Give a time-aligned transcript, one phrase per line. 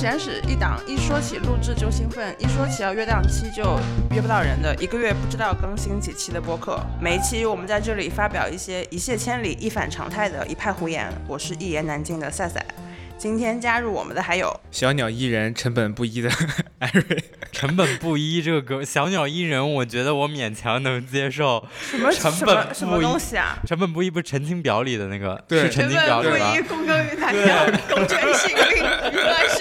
[0.00, 3.78] 实验室一档一说起录制就兴奋，一说起要约档期就
[4.12, 6.80] 约不到人的一个月不知道更新几期的播客。
[6.98, 11.12] 每一期我们在这里发表一些一泻千里、一反常态的一派胡言。
[11.28, 12.64] 我是一言难尽的赛赛。
[13.18, 16.30] 今天加入我们的还有小鸟依人、成本不一的
[16.78, 17.22] 艾瑞。
[17.52, 21.62] 成本不一这个歌，小鸟依人，我觉得我勉强能接受。
[21.78, 23.58] 什么成什么本什么东西啊？
[23.66, 26.62] 成本不一不是陈情表里的那个，对是陈情表里吧不一？
[26.62, 29.59] 公耕于大家，公权性命，原来是。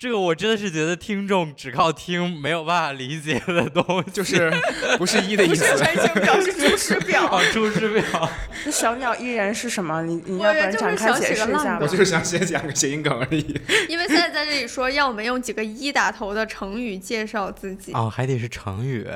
[0.00, 4.50] 这个我真的是觉得听众只靠听没有办法理解的东西，就是
[4.96, 5.76] 不是一的意不是思。
[5.76, 8.30] 陈情表，是 出师表哦。，出师表。
[8.64, 10.00] 那小鸟依人是什么？
[10.04, 11.86] 你你要不然展开解释一下吧我。
[11.86, 13.40] 就是想写讲个谐音梗而已。
[13.90, 17.92] 因为现在在这里说，要我们用几个一打头的成语介绍自己。
[17.92, 19.06] 哦，还得是成语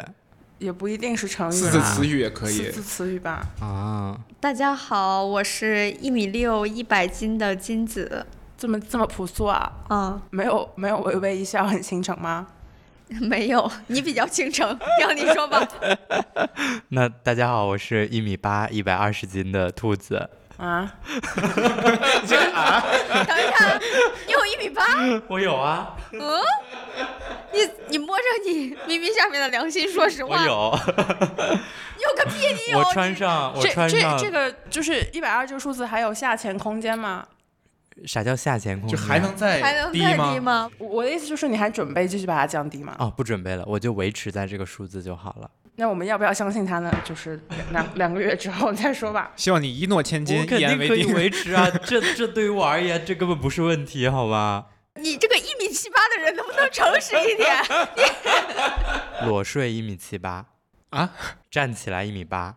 [0.58, 2.72] 也不一定是成语四字词语也可以四。
[2.72, 3.42] 字词语吧。
[3.58, 4.20] 啊。
[4.38, 8.26] 大家好，我是一米六一百斤的金子。
[8.56, 9.72] 这么这么朴素啊？
[9.88, 12.46] 啊、没有没有微微一笑很倾城吗？
[13.20, 15.66] 没有，你比较倾城， 让你说吧。
[16.88, 20.30] 那大家好，我是一米八一百二十斤的兔子。
[20.56, 20.88] 啊，
[22.26, 22.80] 这个啊，
[23.26, 23.76] 等一下，
[24.26, 24.84] 你有一米八？
[25.26, 26.20] 我有啊，嗯，
[27.52, 30.78] 你你摸着你咪咪下面的良心，说实话，我有。
[31.96, 32.78] 你有个屁，你有！
[32.78, 34.16] 我穿上，我这穿上。
[34.16, 37.26] 这这个就是一百二这个数字还有下潜空间吗？
[38.06, 39.06] 啥叫下潜空就间？
[39.06, 40.70] 还能再还能再低吗？
[40.78, 42.96] 我我的意思就是你还准备继续把它降低吗？
[42.98, 45.50] 哦，不准备了，我就维持在这个数字就好了。
[45.76, 46.92] 那我们要不要相信他呢？
[47.04, 47.40] 就是
[47.72, 49.32] 两两个月之后再说吧。
[49.36, 51.14] 希望你一诺千金，一言为定可以定。
[51.14, 54.66] 维持啊， 这这对于我而言，这根本不是问题，好吧？
[55.00, 57.52] 你这个一米七八的人能不能诚实一点？
[59.26, 60.46] 裸睡一米七八
[60.90, 61.10] 啊，
[61.50, 62.54] 站起来一米八，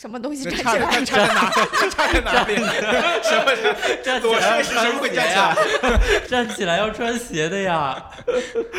[0.00, 1.04] 什么东西站起来？
[1.04, 1.50] 差在哪？
[1.72, 2.54] 这差在哪里？
[2.54, 5.56] 什么是站起来是什么鬼站起来？
[6.28, 8.00] 站起来要穿鞋的呀。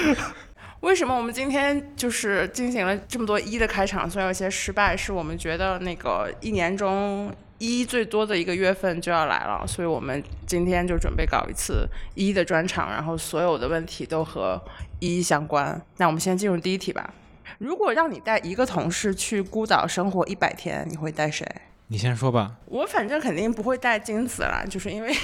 [0.80, 11.86] 为什么我们今天就是进行了这么多一的开场，虽然有些失败，是我们觉得那个一年中一最多的一个月份就要来了，所以我们今天就准备搞一次
[12.16, 14.58] 一的专场，然后所有的问题都和
[15.00, 15.82] 一相关。
[15.98, 17.14] 那我们先进入第一题吧。
[17.60, 21.46] 如果让你带一个同事去孤岛生活一百天，你会带谁？
[21.88, 22.54] 你先说吧。
[22.66, 25.12] 我反正肯定不会带金子啦，就是因为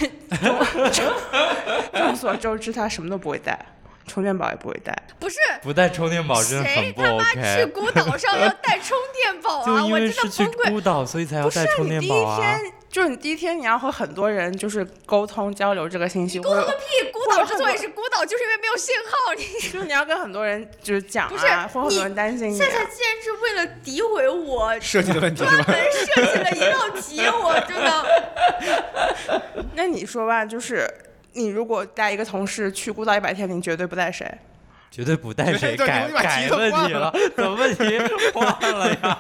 [1.94, 3.58] 众所周知，他什么都不会带，
[4.06, 4.94] 充电宝也不会带。
[5.18, 7.66] 不是 不带充电宝真的谁很不他妈去。
[7.68, 9.82] 孤岛上要带充电宝就啊！
[9.88, 10.70] 因我真为是去的崩溃。
[10.72, 12.60] 孤岛，所以才要不是带充你第一电宝啊。
[12.96, 17.12] 天，就是你第一天你要和很多人就是沟通交流这个信息，沟通个屁！
[17.12, 19.34] 孤岛之所以是孤岛，就是因为没有信号。
[19.34, 22.66] 你 就是你要跟很多人就是讲不是啊，或很多人担心你啊。
[22.66, 25.64] 夏夏竟然是为了诋毁我，设计的问题是吧？
[25.64, 29.52] 专门设计了一道题，我真的。
[29.76, 30.90] 那你说吧，就是
[31.34, 34.26] 你如果带一个同事去孤岛一百天，你绝对不带谁？
[34.96, 38.00] 绝对不带谁 改改问题了， 怎么问题
[38.34, 39.20] 忘了呀？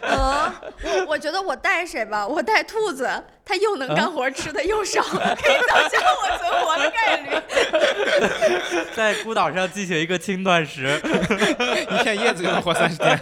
[0.00, 0.52] 嗯，
[1.04, 2.26] 我我觉得我带谁吧？
[2.26, 3.06] 我带兔子，
[3.44, 7.28] 它又能干活，吃的又少，可以增加我存活的概率。
[8.94, 10.98] 在孤岛上进行一个轻断食，
[11.90, 13.18] 一片叶子就能活三十天。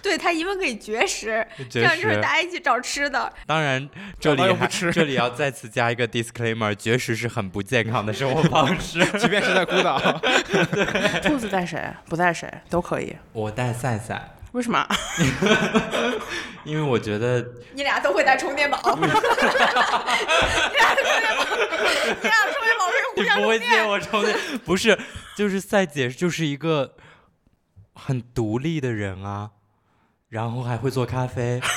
[0.02, 3.32] 对，他一问可以绝食，这绝样就是大家一起找吃的。
[3.46, 3.88] 当然，
[4.18, 9.04] 这里不吃这里要再次加一个 disclaimer：绝食是很不健康的生活方式。
[9.18, 9.98] 即便是在孤岛，
[11.22, 11.92] 兔子带谁？
[12.08, 13.14] 不带谁都可以。
[13.32, 14.86] 我带赛赛，为什么？
[16.64, 20.04] 因为我觉得你俩都会带充电宝，你俩的充电宝，
[20.68, 23.88] 你俩的充电宝是互你相不会借充电。
[23.88, 24.98] 我充电，不是，
[25.36, 26.96] 就是赛姐就是一个
[27.94, 29.50] 很独立的人啊，
[30.30, 31.60] 然后还会做咖啡。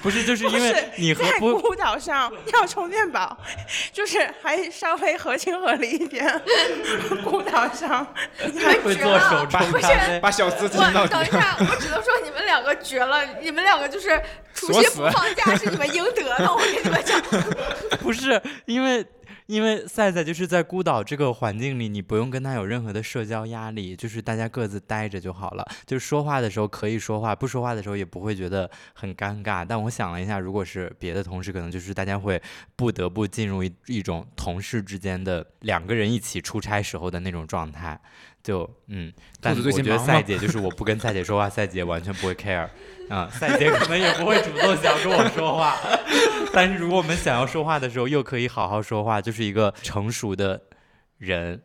[0.00, 3.36] 不是，就是因为你和不孤岛上要充电宝，
[3.92, 6.40] 就是还稍微合情合理一点。
[7.24, 8.06] 孤岛上，
[8.46, 11.30] 你们会绝了做手冲不是咖啡，把小到底我等一。
[11.30, 14.18] 下，我只能说你们两个绝了，你们两个就是
[14.54, 17.20] 除夕不放假是你们应得的，我跟你们讲。
[18.00, 19.04] 不是因为。
[19.48, 25.66] 因为赛赛就是在孤岛这个环境里，你不用跟他有任何的社交压力，就是大家各自待着就好了。
[25.86, 29.64] 就是说话的时候可以说话，不说话的时候也不会觉得很尴尬。
[29.66, 32.40] 但我想了一下，如果是别的同事，可能就是大家会
[32.76, 37.98] 不得不进入一一种同事之间的两个人一起出差时候的那种状态。
[38.48, 39.12] 就嗯，
[39.42, 42.66] 但是我觉得赛姐就是我不跟赛姐说话，赛姐完全不会 care。
[43.10, 45.76] 啊、赛姐可能也不会主动想跟我说话，
[46.52, 50.60] 但是如果我们想要说话的时候，又可以好好说话，就是一个成熟的
[51.18, 51.60] 人。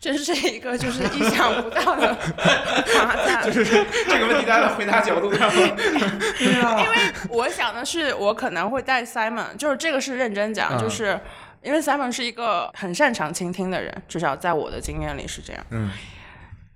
[0.00, 2.14] 这是一个就是意想不到的
[2.92, 3.42] 夸赞。
[3.42, 3.64] 就是
[4.06, 11.18] 这个问题大家的回答角度上，因为我想的是，我可能会带 Simon，就是这个是认真讲，嗯就是
[11.62, 15.66] 因为 Simon 是一个很擅长倾听的人，至少在我的经验里是这样。
[15.70, 15.90] 嗯，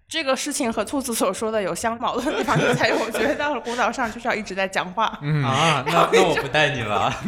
[0.08, 5.18] 这个事情和兔子所说的有相矛盾的地方，就在于我觉得到了孤岛上就是要一直在讲话。
[5.20, 7.12] 嗯啊，那 那我不带你了。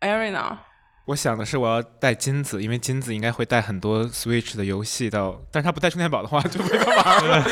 [0.00, 0.58] Erin 呢？
[1.04, 7.44] 我想的是我要带金子，因为金子应该会带很多 Switch 的游戏到，但是他不带充电宝的话就没法玩了。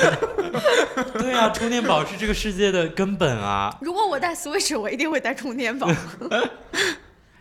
[1.14, 3.72] 对啊，充电宝是这个世界的根本啊。
[3.80, 5.88] 如果我带 Switch，我一定会带充电宝。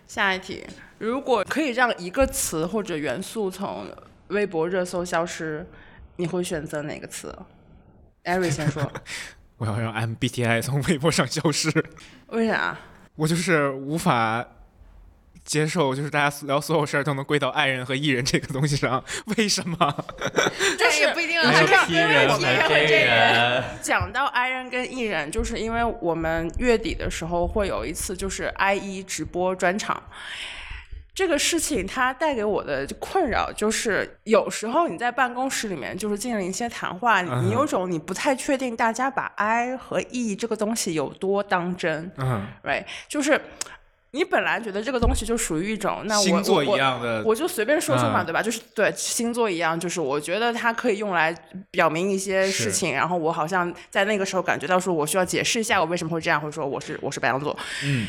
[0.05, 0.63] 下一题，
[0.99, 3.87] 如果可以让一个词或者元素从
[4.33, 5.65] 微博热搜消失，
[6.17, 7.33] 你会选择哪个词
[8.25, 8.91] ？Erin 先说，
[9.57, 11.71] 我要让 MBTI 从微博上消失，
[12.27, 12.77] 为啥？
[13.15, 14.45] 我就是无法
[15.43, 19.03] 接受，就是大家聊所有事儿都能归到爱人和艺人这个东西上，
[19.37, 20.05] 为什么？
[20.77, 22.39] 这也不一定啊，还有还是 P 人和
[22.87, 30.01] J 人，讲到爱人跟艺人，就是因为我们月底的时候会有一次就是 I E 直播专场。
[31.15, 42.85] 这个事情它带给我的困扰就是，有时候你在办公室里面就是进行一些谈话，嗯你有种你不太确定大家把 I 和 E 这个东西有多当真嗯，，right？
[43.07, 43.39] 就是
[44.09, 48.25] 你本来觉得这个东西就属于一种那我星座一我样的，我就随便说说嘛，嗯。
[48.25, 48.41] 对吧？
[48.41, 51.31] 就是对星座一样，就是我觉得它可以用来
[51.69, 58.07] 表明一些事情，然后我好像在那个时候感觉到说我需要解释一下我为什么会这样，或者说我是我是白羊座，嗯，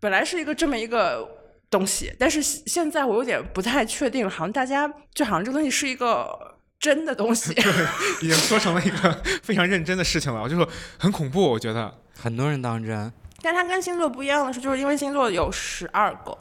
[0.00, 1.35] 本来是一个这么一个
[1.70, 7.52] 东西，但是现现在我有点不太确定，好像大家就好像这东西是一个真的东西，
[8.22, 10.68] 已经说成了一个 非常认真的事情了，我就说
[10.98, 11.92] 很恐怖，我觉得。
[12.18, 13.12] 很多人当真。
[13.42, 16.36] 但它跟星座不一样的是，就是因为星座有十二个，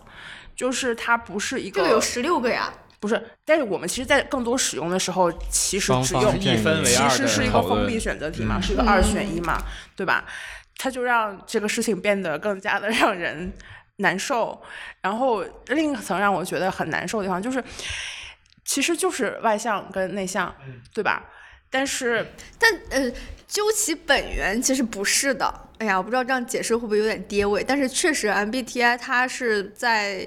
[0.55, 2.73] 就是它不是一个这个有十六个呀。
[2.97, 9.61] 不是，但是我们其实，在更多使用的时候，其实只有一分为其二其实是一个封闭选择题嘛，嗯是一个二选一嘛，
[9.95, 10.23] 对吧？
[10.77, 13.53] 它就让这个事情变得更加的让人
[13.97, 14.61] 难受。
[15.01, 17.63] 然后另一层让我觉得很难受的地方就是，
[18.63, 20.53] 其实就是外向跟内向，
[20.93, 21.23] 对吧？
[21.69, 22.25] 但是
[22.57, 23.11] 但呃，
[23.47, 25.61] 究其本源其实不是的。
[25.77, 30.25] 哎呀，我不知道这样解释会不会有点跌位，但是确实 MBTI 它是在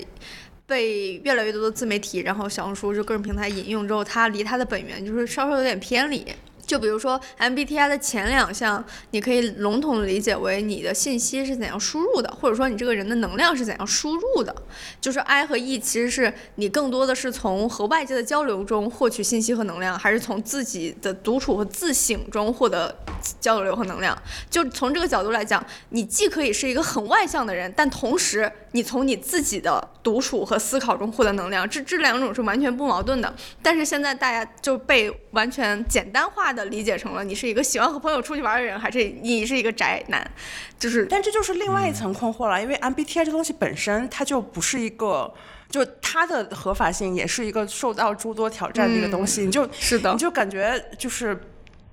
[0.67, 6.27] 被越来越多的自媒体，然后小红书就各种平台引用之后，它离它的本源就是稍稍有点偏离。
[6.69, 14.55] 就比如说 MBTI 的前两项，你可以笼统理解为你的信息是怎样输入的，或者说你这个人的能量是怎样输入的。
[15.01, 22.95] 就是 I 和 E 其实是你更多的是从和外界的交流中获取信息和能量，还是从自己的独处和自省中获得
[23.41, 24.17] 交流和能量？
[24.51, 33.35] 就从这个角度来讲，你既可以是一个很外向的人，但同时你从你自己的独处和思考中获得能量，这这两种是完全不矛盾的。
[33.63, 40.31] 但是现在大家就被完全简单化理解成了你是一个喜欢和朋友出去玩的人，还是你是一个宅男，
[40.79, 45.33] 就是但这就是另外一层困惑了，因为 MBTI 这东西本身它就不是一个，
[45.71, 51.39] 就它的合法性也是一个受到诸多挑战的一个东西，你就是的你就感觉就是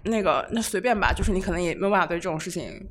[0.04, 2.86] 那个那随便吧，就是你可能也没有办法对这种事情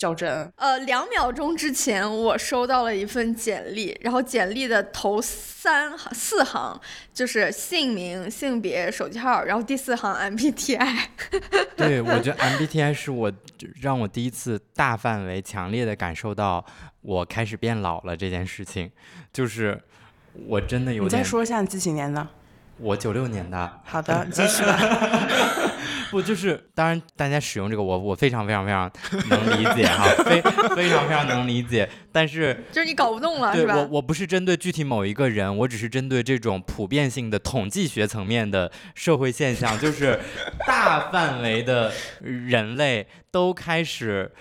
[0.00, 0.50] 较真。
[0.56, 6.80] 呃，两秒钟之前我收到了一份简历，然后简历的头三行四行
[7.12, 11.04] 就是姓名、性别、手机号，然后第四行 MBTI。
[11.76, 13.30] 对，我觉得 MBTI 是我
[13.82, 16.64] 让我第一次大范围、强烈的感受到
[17.02, 18.90] 我开始变老了这件事情，
[19.30, 19.78] 就是
[20.46, 22.26] 我真的有你再，说一下你几几年的？
[22.80, 24.78] 我九六年的， 好的， 继续吧。
[26.10, 28.90] 不就是当然大家使用这个我我非常非常非常
[29.28, 30.42] 能理解哈，非
[30.74, 33.88] 非常非常能理解，但是就是你搞不动了，对我是吧？
[33.92, 40.18] 我不是针对具体某一个人，我只是针对这种普遍性的统计学层面的社会现象，就是
[40.66, 44.32] 大范围的人类都开始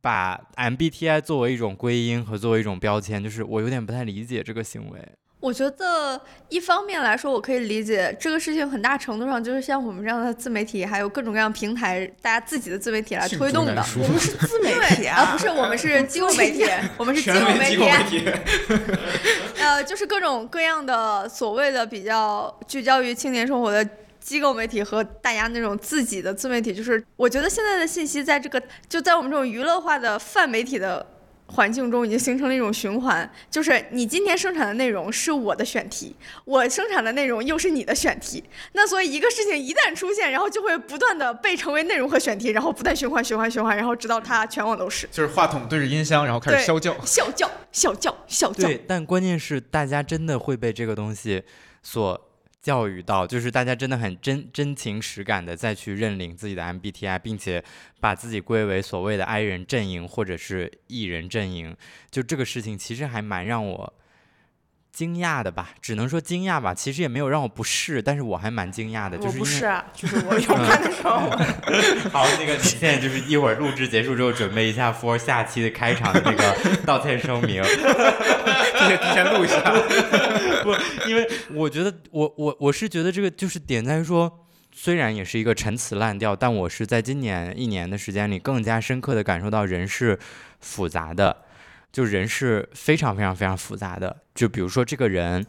[0.00, 4.98] 把 MBTI 作为一种归因和作为一种标签，就是我有点不太理解这个行为。
[5.38, 13.84] 我觉得一方面来说，我可以理解这个事情，很大程度上就是像我们这样的自媒体，还有各种各样平台，大家自己的自媒体来推动的。
[14.02, 16.64] 我们是自媒体啊，不是，我们是机构媒体，
[16.96, 18.30] 我们是机构媒体，体，
[19.58, 23.86] 呃，就是各种各样的所谓的比较聚焦于青年生活的
[24.18, 31.06] 机构媒体和大家那种自己的自媒体，就是我觉得现在的信息在这个就在我们这种娱乐化的泛媒体的。
[31.46, 38.42] 环境中已经形成了一种循环，就是你今天生产的内容是我的选题，我生产的内容又是你的选题。
[38.72, 45.08] 那所以一个事情一旦出现，然后就会不断的被成为内容和选题，然后不断循环循环循环，然后直到它全网都是。
[45.12, 46.96] 就是话筒对着音箱，然后开始对啸叫。
[47.04, 51.42] 笑叫笑叫笑叫，对，但关键是大家真的会被这个东西
[51.82, 52.20] 所
[52.66, 57.62] 教育到，就是大家真的很真真情实感的再去认领自己的 MBTI，并且
[58.00, 61.76] 把自己归为所谓的 I 人阵营或者是 E 人阵营，
[62.10, 63.94] 就这个事情其实还蛮让我
[64.96, 71.28] 惊讶的吧，只能说惊讶吧，其实也没有让我不适，但是我还蛮惊讶的，就是因为不是啊， 就是我有看的时候，
[72.10, 77.62] 好，那个你现在就是一会儿录制结束之后，准备一下 for 下期的开场的那个道歉声明。
[77.68, 79.60] 这个提前录一下。
[80.62, 80.74] 不，
[81.06, 90.18] 因为我觉得我我我是觉得这个就是点在于说，虽然也是一个陈词滥调，但我是在今年一年的时间里更加深刻的感受到人是
[90.60, 91.44] 复杂的，
[91.92, 94.22] 就人是非常非常非常复杂的。
[94.36, 95.44] 就比如说这个人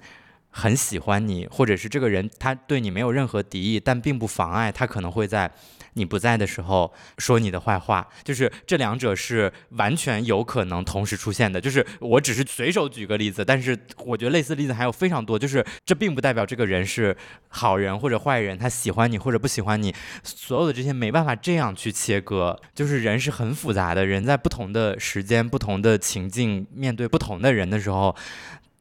[0.50, 5.52] 很喜欢你，或者是这个人他对你没有任何敌意，但并不妨碍他可能会在
[5.94, 11.60] 你不在的时候说你的坏话，就是这两者是完全有可能同时出现的。
[11.60, 15.38] 就是我只是随手举个例子，但是我觉得类似例子还有非常多。
[15.38, 17.16] 就是这并不代表这个人是
[17.50, 22.60] 好人或者坏人，他喜欢你或者不喜欢你，所有的这些没办法这样去切割。
[22.74, 28.16] 就是人是很复杂的，人在不同的时间、不同的情境，面对不同的人的时候，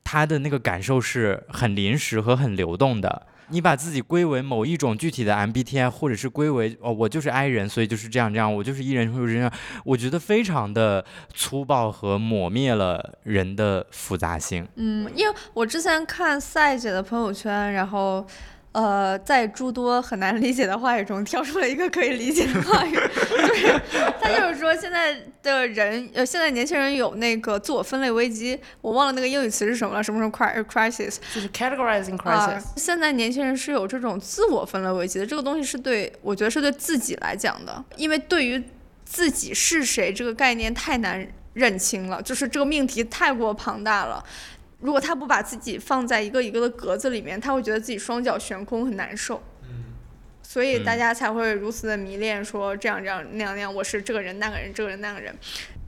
[0.08, 3.26] 他的那个感受是很临时和很流动的。
[3.48, 9.50] 你把自己归为某一种具体的 MBTI，或者是归为哦，我就是 I 人，所以就是这样这样，我就是 E 人，或者这样，
[9.84, 14.66] 我觉得非常的粗暴和抹灭了人的复杂性。
[14.76, 18.24] 嗯，因为我之前看赛姐的朋友圈，然后。
[18.76, 23.80] 呃，在诸多很难理解的话语中挑出了一个可以理解的话语，就是
[24.20, 38.62] 他就是说现在的人，呃，现在年轻人有那个自我分类危机，我忘了那个英语词是什么了，什么什么 cri crisis，就是 categorizing 啊 crisis，、，现在年轻人是有这种自我分类危机的，这个东西是对我觉得是对自己来讲的，因为对于
[39.06, 44.22] 自己是谁这个概念太难认清了，就是这个命题太过庞大了。
[44.86, 49.42] 如果他不把自己放在一个一个的格子里面，他会觉得自己双脚悬空，很难受。
[50.44, 55.34] 所以大家才会如此的迷恋，说这样这样那样那样，我是这个人那个人，这个人那个人。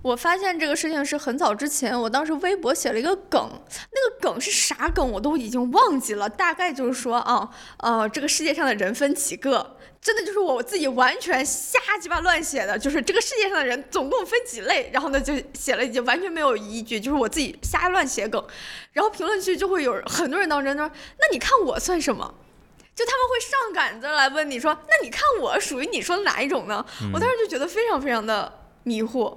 [0.00, 3.50] 我发现这个事情是很早之前，我当时微博写了一个梗，
[3.93, 18.43] 那个梗是啥梗我都已经忘记了，大概就是说啊，呃，这个世界上的人分几个，真的就是我自己完全瞎鸡巴乱写的，就是这个世界上的人总共分几类，然后呢就写了一句完全没有依据，就是我自己瞎乱写梗，
[18.93, 22.35] 然后评论区就会有很多人当真的说，那你看我算什么？
[22.95, 26.85] 就他们会上赶着来问你说，那你看我属于你说的哪一种呢？
[27.12, 28.52] 我当时就觉得非常非常的
[28.85, 29.37] 迷惑。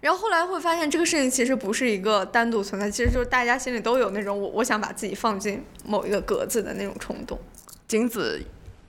[0.00, 7.38] 然后后来会发现，这个事情其实不是一个单独存在，其实就是大家心里都有那种我我想把自己放进某一个格子的那种冲动。
[7.86, 8.40] 金子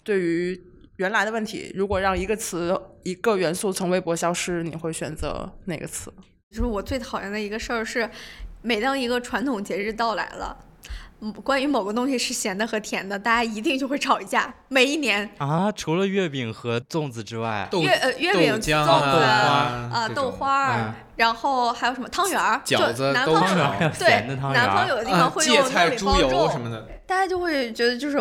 [0.04, 0.62] 对于
[0.98, 6.13] 原来的问题，如果让一个词、一个元素从微博消失，你会选择哪个词？
[6.51, 8.10] 就是我最讨厌的一个事儿是，
[8.62, 10.58] 每当一个传统节日到来了，
[11.44, 14.54] 关于某个东西是咸的和甜的，大家一定就会吵一架。
[14.70, 22.08] 每一年，啊，除了月饼和粽子之外，豆月呃月饼、粽子啊豆花儿嗯，然后还有什么？
[22.10, 23.44] 汤圆儿、饺子都的
[24.36, 28.18] 汤圆南方有的地方会用菜、猪油糯米包肉什么的，大家就会觉得就是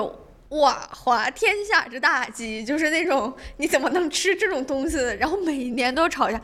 [0.51, 4.97] 哇，滑天下之大稽，就是那种你怎么能吃这种东西？
[5.21, 6.41] 然后每一年都吵架，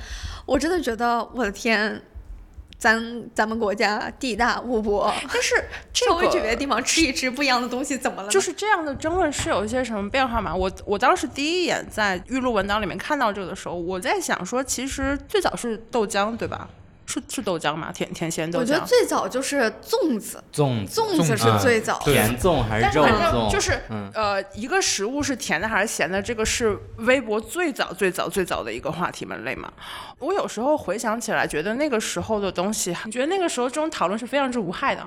[0.46, 2.00] 我真的觉得我的天，
[2.84, 5.54] 咱咱们国家地大物博，但是
[5.90, 8.28] 这稍微去别的地方吃一吃不一样的东西，怎么了？
[8.28, 10.54] 就是这样的争论是有一些什么变化吗？
[10.54, 16.68] 我我当时第一眼在预录文档里面看到这个的时候，我在想说，其实最早是豆浆对吧？
[17.06, 17.92] 是是豆浆吗？
[17.92, 18.62] 甜甜咸豆浆。
[18.62, 22.04] 我觉得最早就是粽子，粽子、粽子是啊最早的。
[22.04, 23.50] 甜粽还是肉但是反正粽？
[23.50, 29.72] 就是、嗯呃，一个食物是甜的还是咸的，这个是微博最早最早最早的一个话题门类嘛。
[30.18, 35.06] 我有时候回想起来，觉得那个时候的东西，你觉得那个时候这种讨论是非常之无害的。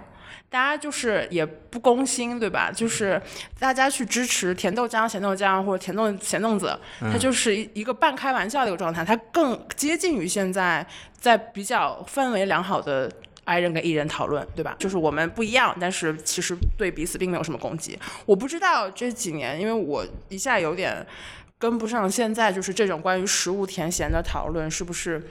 [0.50, 2.72] 大家就是也不攻心，对吧？
[2.72, 3.22] 就是
[3.60, 10.86] 大家去支持甜豆浆、咸豆浆或者甜豆咸粽子，它就是一一个半开玩笑的一个状态，它更接近于现在
[11.20, 13.12] 在比较氛围良好的
[13.44, 14.76] I 人跟艺人讨论，对吧？
[14.80, 18.00] 就是我们不一样，但是其实对彼此并没有什么攻击。
[18.26, 21.06] 我不知道这几年，因为我一下有点
[21.60, 25.22] 跟不上现在，就是这种关于食物甜咸的讨论是不是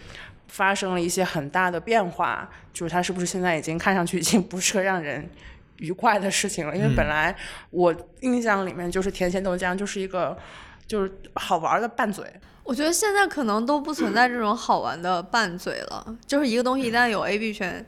[0.49, 2.49] 发生了一些很大的变化？
[2.73, 5.29] 就是它是不是现在已经看上去已经不是个让人
[5.79, 6.77] 愉快的事情了？
[6.77, 7.35] 因为本来
[7.71, 10.37] 我印象里面就是甜咸豆浆就是一个
[10.87, 12.25] 就是好玩的拌嘴。
[12.63, 17.87] 我觉得现在可能都不存在这种好玩的拌嘴了，就是一个东西一旦有 A、B 选，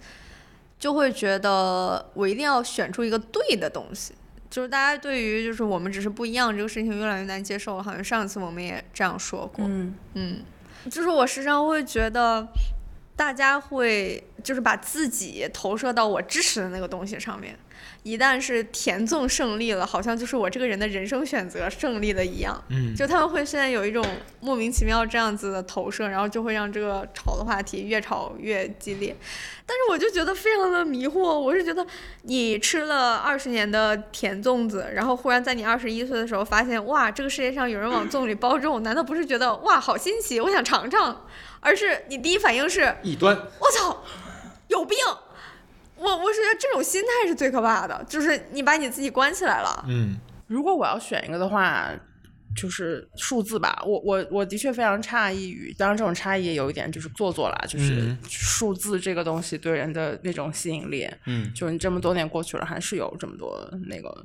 [0.78, 4.14] 就会觉得我一定要选出一个对的东西。
[4.48, 9.64] 就是大家对于就是我们只是不一样这个事情越来越难接受了，好像上次我们也这样说过。
[9.68, 10.42] 嗯，嗯，
[10.90, 12.46] 就是我时常会觉得，
[13.16, 17.58] 大家会就是把自己投射到我支持的那个东西上面，
[18.02, 22.62] 一旦是甜粽胜利了，好像就是我这个人的人生选择胜利了一样。
[22.68, 24.04] 嗯，就他们会现在有一种
[24.40, 29.16] 莫名其妙这样子的投射，然后就会让这个吵的话题越吵越激烈。
[29.66, 31.86] 但是我就觉得非常的迷惑，我是觉得
[32.22, 41.26] 你吃了二十年的甜粽子，然后忽然在你二十一岁的时候发现，哇，这个世界上有人往粽里包肉，难道不是觉得哇好新奇，我想尝尝？
[41.60, 43.36] 而是你第一反应是，异端。
[43.36, 44.04] 我操，
[44.68, 44.96] 有病！
[45.98, 49.84] 我我是觉得这种心态是最可怕的，就是你把你自己关起来了。
[49.88, 51.90] 嗯，如果我要选一个的话，
[52.56, 53.82] 就是数字吧。
[53.86, 61.08] 我我我的确非常诧异于，当然这种诧异也有一点就是做作啦，就是嗯数字这个东西对人的那种吸引力。
[61.26, 64.24] 嗯，就是你这么多年过去了，还是有这么多那个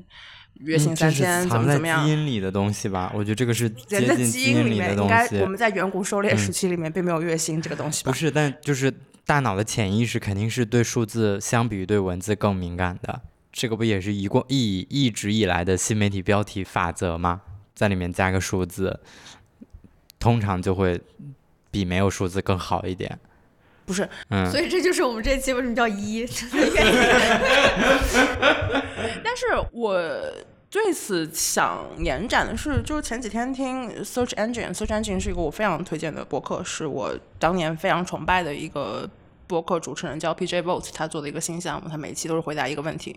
[0.56, 2.12] 月薪三千，怎么怎么样基。
[2.12, 3.12] 因里的东西吧？
[3.14, 5.28] 我觉得这个是接人的近基因里面，应该。
[5.42, 8.12] 我们在远古狩猎嗯时期里面并没有月薪这个东西吧？
[8.12, 8.92] 不是，但就是
[9.26, 13.22] 大脑的潜意识肯定是对数字相比于对文字更敏感的。
[13.52, 17.42] 这个不也是一过一一直以来的新媒体标题法则吗？
[17.76, 19.00] 在里面加个数字，
[20.20, 21.02] 通常就会
[21.72, 23.20] 比没有数字更好一点。
[23.86, 26.26] 不是，嗯，所以这就是我们这期为什么叫一。
[29.24, 30.00] 但是我
[30.74, 39.08] 对此想延展的是，就是前几天听 Search Engine，Search Engine 是一个我非常推荐的博客，是我当年非常崇拜的一个。
[39.46, 43.16] 博客主持人叫 PJ Vogt，他做的一个新项目，他每一期都是回答一个问题。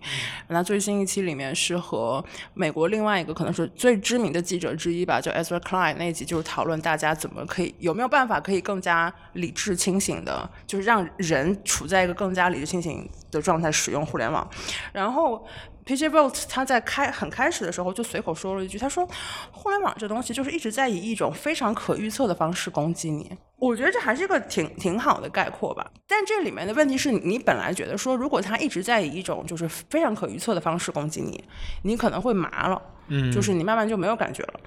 [0.49, 2.23] 那最新一期里面是和
[2.53, 14.47] 美国另外一个可能是最知名的记者之一吧，叫 Ezra Klein 那一集，就是讨论大家怎么可以有没有办法可以更加理智清醒的，就是让人处在一个更加理智清醒的状态使用互联网。
[14.93, 15.47] 然后
[15.87, 19.09] PJ Vogt 他在开很开始的时候就随口说了一句，他说
[19.53, 23.31] 互联网这东西就是一直在以一种非常可预测的方式攻击你。
[23.59, 25.89] 我觉得这还是一个挺挺好的概括吧。
[26.07, 31.43] 但这里面的问题是你本来觉得说，如果他一直在以一种就是非常可预测的方式攻击你，
[31.83, 34.61] 你可能会麻了，嗯就是你慢慢就没有感觉了。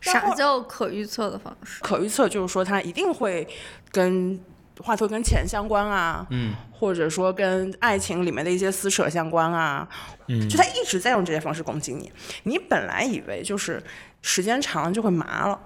[0.00, 1.80] 啥叫可预测的方式？
[1.82, 3.48] 可预测就是说他一定会
[3.90, 4.38] 跟
[4.82, 9.88] 话题跟钱相关啊，嗯，或者说跟爱情里面的一些撕扯相关啊，
[10.28, 12.10] 嗯就他一直在用这些方式攻击你。
[12.42, 13.82] 你本来以为就是
[14.20, 15.58] 时间长了就会麻了，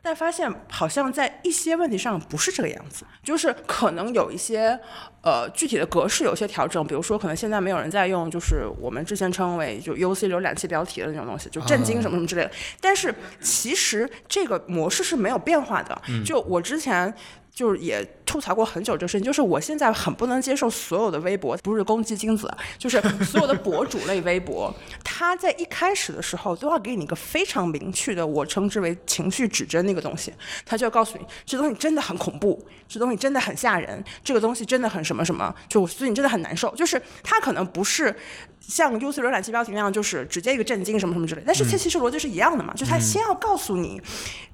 [0.00, 4.78] 但发现好像在一些问题上不是这个样子，就是可能有一些
[5.22, 12.50] 呃具体的格式有些调整，比如说可能现在没有人在用，就是我们之前称为就 UC 浏览器标题的那种东西，就震惊什么什么之类的。
[12.80, 16.00] 但是其实这个模式是没有变化的。
[16.24, 17.12] 就我之前。
[17.56, 24.70] 就是也吐槽过很久这个事情，就是我现在很不能接受所有的微博，不是攻击金子，就是所有的博主类微博，
[25.02, 30.30] 他在一开始的时候都要给你一个非常明确的，我称之为情绪指针那个东西，
[30.66, 38.14] 他就要告诉你这东西真的很恐怖，这东西真的很吓人，这个东西真的很什么什么，就我最近真的很难受，就是他可能不是。
[38.68, 44.00] 像 U C 浏览器标题那样，就是直接一个震惊什么什么之类，但是它其实逻辑是一样的嘛，就是他先要告诉你，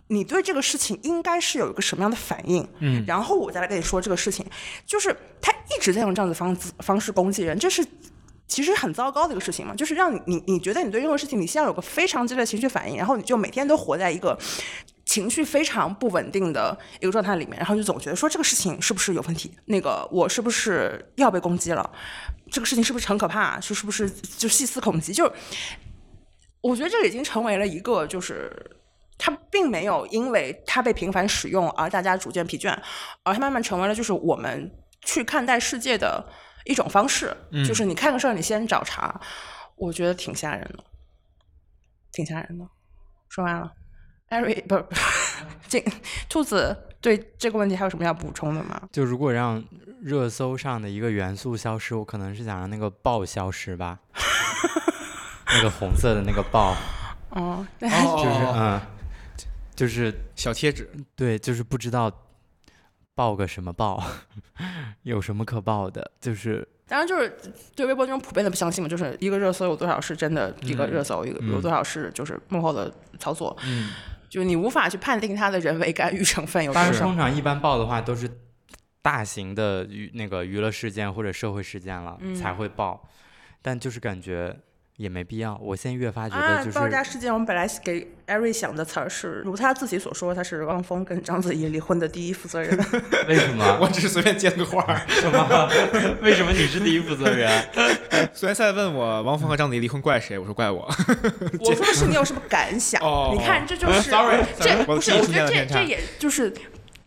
[0.08, 4.44] 你对这个事情应该是有一个什么样的反应，嗯，然后我再来跟你说这个事情，
[4.86, 7.84] 就是他一直在用这样的方子方式攻击人，这是
[8.46, 14.38] 其实很糟糕的一个事情嘛，就是让你你你觉得你对任何事情你先要有个非常激烈的情绪反应，然后你就每天都活在一个
[15.06, 21.90] 情绪非常不稳定的一个状态里面，然后就总觉得说这个事情是不是有问题，那个我是不是要被攻击了，
[22.52, 25.32] 这个事情是不是很可怕，是是不是就细思恐极，就是
[26.60, 28.78] 我觉得这已经成为了一个就是。
[29.18, 32.76] 它并没有因为它被频繁使用而大家逐渐疲倦，
[33.22, 34.68] 而它慢慢成为了就是我们
[35.02, 36.26] 去看待世界的
[36.64, 37.32] 一种方式。
[37.64, 39.20] 就是你看个事儿，你先找茬，
[39.76, 40.82] 我觉得挺吓人的，
[42.10, 42.66] 挺吓人的。
[43.28, 43.70] 说完了，
[44.30, 44.84] 艾瑞不是
[45.68, 45.84] 这
[46.28, 48.80] 兔子对这个问题还有什么要补充的吗？
[48.92, 49.62] 就如果让
[50.00, 53.98] 热搜上的一个元素消失，我可能是想让那个爆消失吧，
[55.54, 56.74] 那个红色的那个豹，
[57.30, 58.80] 哦，就是哦，嗯，
[59.74, 62.10] 就是小贴纸，对，就是不知道
[63.14, 64.02] 爆个什么爆，
[65.02, 67.36] 有什么可爆的，就是当然就是
[67.74, 73.90] 对微博这种普遍的不相信嘛，就是一个热搜有多少是真的一个热搜，一个有多少是就是幕后的操作，嗯，
[74.32, 76.88] 就你无法去判定它的人为干预成分有多少。
[76.88, 78.40] 当然通常一般报的话都是
[79.02, 83.06] 大型的娱那个娱乐事件或者社会事件了、嗯才会报，
[83.60, 84.56] 但就是感觉
[84.96, 85.58] 也没必要。
[85.62, 92.76] 我现在越发觉啊得，就是、爆炸事件，我们本来给艾瑞想的词儿是，如他自己所说，他是汪峰跟章子怡离婚的第一负责人。
[93.28, 93.64] 为什么？
[93.80, 95.00] 我只是随便接个话儿。
[95.08, 95.70] 什么？
[96.22, 97.50] 为什么你是第一负责人？
[98.32, 100.88] 虽然在问我汪峰和章子怡离婚怪谁，我说怪我。
[101.60, 103.02] 我说的是你有什么感想？
[103.02, 106.52] 哦你看，这就是 Sorry，这不是，我觉得这这也就是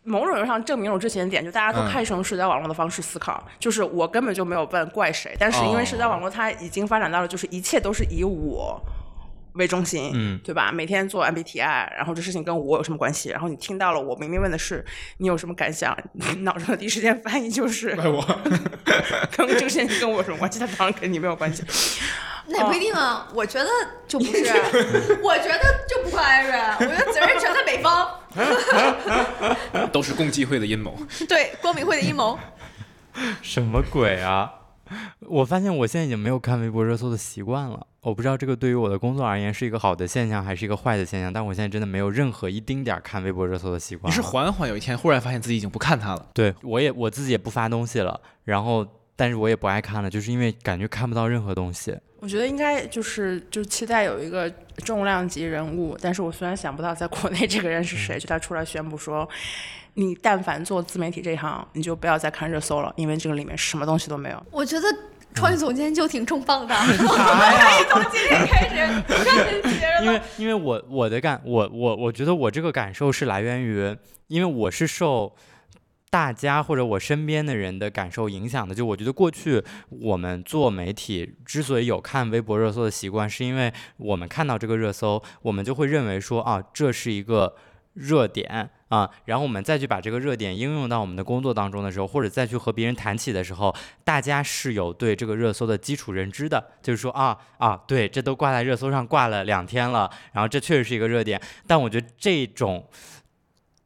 [0.05, 8.81] 某种意义上证明了我之前的点，就大家都嗯开始用社交网络的方式思考，就是我根本就没有问怪谁，但是因为社交网络它已经发展到了，就是一切都是以我。
[9.55, 10.69] 为中心，嗯，对吧？
[10.69, 13.29] 每天做 MBTI，然后这事情跟我有什么关系？
[13.29, 14.83] 然后你听到了我明明问的是
[15.19, 18.21] 你有什么感想，你脑中的第一时间翻译就是怪我。
[19.31, 20.59] 跟这个事情跟我有什么关系？
[20.59, 21.63] 它当然跟你没有关系。
[22.47, 23.69] 那也不一定啊，我觉得
[24.07, 24.45] 就不是，
[25.23, 28.19] 我觉得就不怪艾瑞，我觉得责任全在北方，
[29.91, 30.95] 都是共济会的阴谋。
[31.27, 32.37] 对光明会的阴谋。
[33.41, 34.51] 什么鬼啊！
[35.21, 37.87] 我发现我现在已经没有看微博热搜的习惯了。
[38.01, 44.09] 我不知道这个对于我的工作而言是一个好的现象还是一个坏的现象，但我现在真的没有任何一丁点儿看微博热搜的习惯了。
[44.09, 51.97] 你是缓缓有一天忽然发现自己已经不看它了，对我也我自己也不发东西了，然后但是我也不爱看了，就是因为感觉看不到任何东西。
[52.19, 54.49] 我觉得应该就是就是期待有一个
[54.83, 59.27] 重量级人物，但是我虽然想不到在国内这个人是谁，就他出来宣布说，
[59.93, 64.45] 你但凡做自媒体这一行，你就不要再看热搜了，因为这个里面什么东西都没有。
[64.49, 64.87] 我觉得
[65.35, 66.97] 创意总监就挺重磅的，可以
[67.89, 68.75] 从今天开始
[70.03, 73.95] 因为 因为我我的感我我我觉得我这个感受是来源于，
[74.27, 75.35] 因为我是受
[76.15, 78.73] 大家或者我身边的人的感受影响的。
[78.73, 87.57] 就我觉得过去我们做媒体之所以有看微博热搜的习惯，是因为我们看到这个热搜，我们就会认为说啊，这是一个
[87.95, 88.69] 热点。
[88.89, 101.41] 啊，然后我们再去把这个热点应用到我们的工作当中的时候，或者再去和别人谈起的时候，大家是有对这个热搜的基础认知的，就是说啊啊，对，这都挂在热搜上挂了两天了，然后这确实是一个热点。
[101.65, 102.87] 但我觉得这种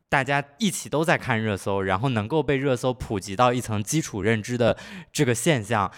[0.10, 4.76] 大家一起都在看热搜，然后能够被热搜普及到一层基础认知的
[5.14, 5.90] 这个现象。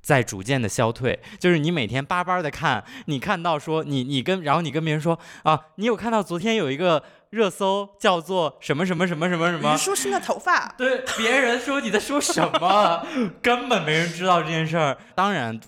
[0.00, 13.06] 在逐渐的消退，就是你每天巴巴的看，你看到说你你跟然后你跟别人说啊，你有看到昨天有一个热搜叫做什么什么什么什么什么，说新的头发，对，别人说你在说什么，
[13.42, 14.96] 根本没人知道这件事儿。
[15.14, 15.60] 当然，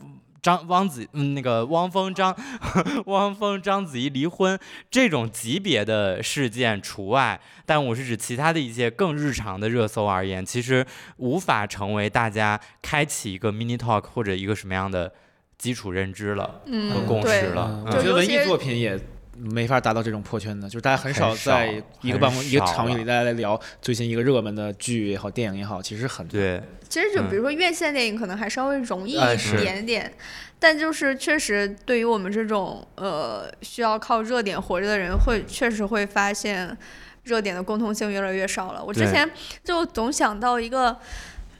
[0.42, 2.35] 张汪子嗯那个汪峰张
[3.07, 4.59] 汪峰章子怡离婚
[4.90, 10.85] 这种级别的事件除外，但我是指其他的一些更日常的热搜而言，其实
[11.18, 15.12] 无法成为大家开启一个 mini talk 或者一个什么样的
[15.59, 17.66] 基础认知了和嗯共识了。
[17.70, 18.98] 嗯我嗯觉得文艺作品也
[19.40, 27.31] 没法达到这种破圈的，就是大家很少在一个办公一个场域里大家来聊最近一个热门的剧也好，电影也好，其实很对，其实就嗯。
[27.31, 30.12] 比如说院线电影可能还稍微容易一点点，
[30.59, 36.76] 但就是确实对于我们这种呃需要靠热点活着的人，会确实会发现
[37.24, 38.85] 热点的共通性越来越少了。
[38.85, 39.31] 我之前
[39.64, 40.96] 就总想到一个。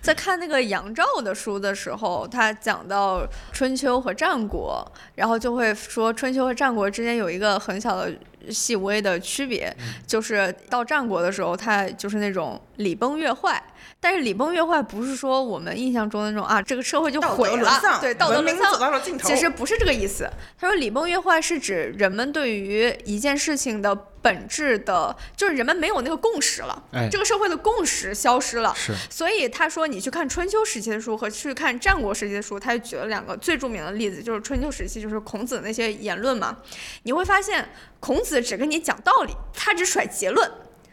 [0.01, 4.85] 在看那个杨照的书的时候，他讲到春秋和战国，
[5.15, 8.11] 然后就会说春秋和战国之间有一个很小的
[8.48, 9.74] 细微的区别，
[10.07, 13.62] 就是到战国的时候，他就是那种礼崩乐坏。
[14.03, 18.79] 但是礼崩乐坏不是说我们印象中的那种啊，这个社会就毁了，对，道德沦丧走。
[18.79, 19.29] 到了尽头。
[19.29, 20.29] 其实不是这个意思。
[20.59, 28.74] 他说礼崩乐坏是指人们对于一件事情的本质的，就是人们没有那个共识了，哎这个社会的共识消失了。
[28.74, 36.57] 是所以他说，你去看春秋时期的书和去看战国时期的书，他就举了两个最著名的例子，就是春秋时期就是孔子那些言论嘛。
[37.03, 40.51] 你会发现，孔子只跟你讲道理，他只甩结论，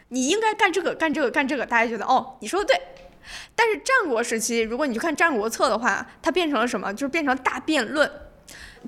[0.08, 2.80] 你应该干这个干这个干这个，大家觉得哦，你说的对。
[3.54, 6.90] 但是战国时期，如果你去看《战国策》的话，它变成了什么？
[6.94, 8.10] 就是变成大辩论。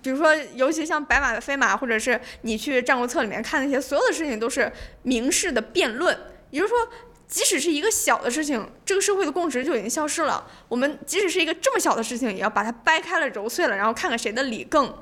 [0.02, 6.88] 比如说，尤其像白马非马，或者是你去《战国策》里面看那些所有的事情都是明示的辩论，也就是说。
[7.30, 10.44] 即使是一个小的事情，这个社会的共识就已经消失了。
[10.66, 14.92] 我们即使是一个这么小的事情，也要把它掰开了、揉碎了，然后看看谁的理更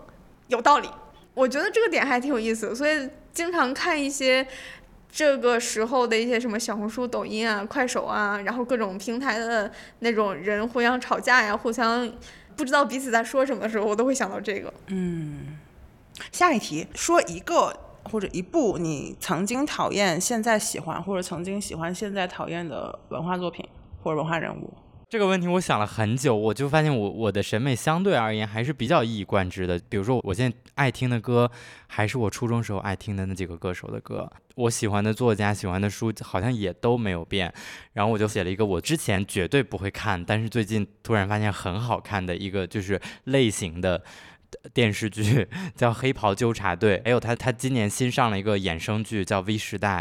[0.48, 0.90] 有道理。
[1.32, 3.08] 我觉得这个点还挺有意思，所以
[3.38, 4.44] 经常看一些
[5.08, 9.70] 这个时候的一些什么小红书、抖音啊、快手啊，然后各种平台的
[10.00, 12.12] 那种人互相吵架呀、互相
[12.56, 14.74] 不知道彼此在说什么的时候，我都会想到这个。
[14.88, 15.56] 嗯
[16.32, 17.72] 下一题，说一个
[18.10, 23.64] 或者一部你曾经讨厌、现在喜欢，或者曾经喜欢、现在讨厌的文化作品
[24.02, 24.74] 或者文化人物。
[25.08, 29.80] 这个问题我想了很久，我就发现我我的审美相对而言还是比较一以贯之的。
[29.88, 31.50] 比如说，我现在爱听的歌
[31.86, 37.50] 还是我初中时候爱听的那几个歌手的歌，我喜欢的作家、喜欢的书好像也都没有变。
[37.94, 44.02] 然后我就写了一个我之前绝对不会看，但是最近突然发现很好看的一个就是类型的。
[44.72, 49.98] 电视剧 叫《黑袍纠察队》，还有他他今年新上了一个衍生剧叫《V 时代》，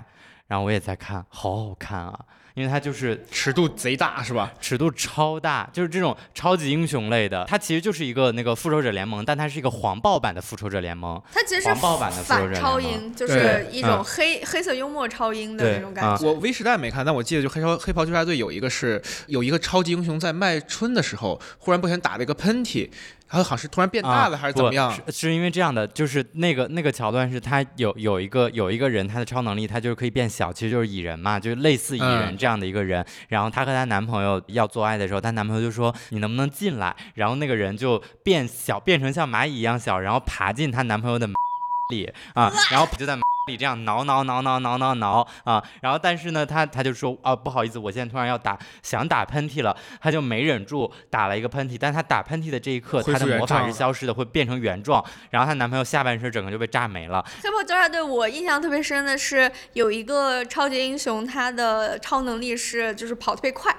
[0.47, 2.19] 然后我也在看，好好看啊！
[2.53, 4.51] 因为它就是尺度贼大是吧？
[4.60, 11.21] 尺度超大，就是这种超级英雄类的，它其实就是一个那个复仇者联盟，但它是一个黄暴版的复仇者联盟。
[11.31, 16.25] 它其实是黄暴版的复仇者反超联盟英，就是一种嗯黑、黑色幽默超英的那种感觉。
[16.25, 22.89] 我微时代没看，但我记得就黑超黑袍纠察队有一个是有一个超级英雄在卖春的时候，忽然不小心打了一个喷嚏，
[23.29, 24.91] 然后好像是突然变大了、啊还是怎么样？
[25.05, 33.04] 不是是因为这样的，就是那个那个桥段是他有有一个有一个人，他的超能力他就是可以变小，其实就是蚁人嘛，就是类似蚁人嗯这样的一个人。
[33.30, 36.95] 然后她和她男朋友要做爱的时候，她男朋友就说你能不能进来？
[37.15, 41.28] 然后那个人就变小，变成像蚂蚁一样小，然后爬进她男朋友的
[41.89, 43.17] 里啊，然后就在。
[43.47, 57.26] 里这样挠挠挠挠挠挠挠啊，然后但是呢，他他就说啊，不好意思，我现在突然要打想打喷嚏了，他就没忍住打了一个喷嚏，但他打喷嚏的这一刻，恢他的魔法是消失的，会变成原状，然后她男朋友下半身整个就被炸没了。
[57.41, 63.73] 黑袍纠察队，我印象特别深的是有一个超级英雄，他的超能力是就是跑特别快，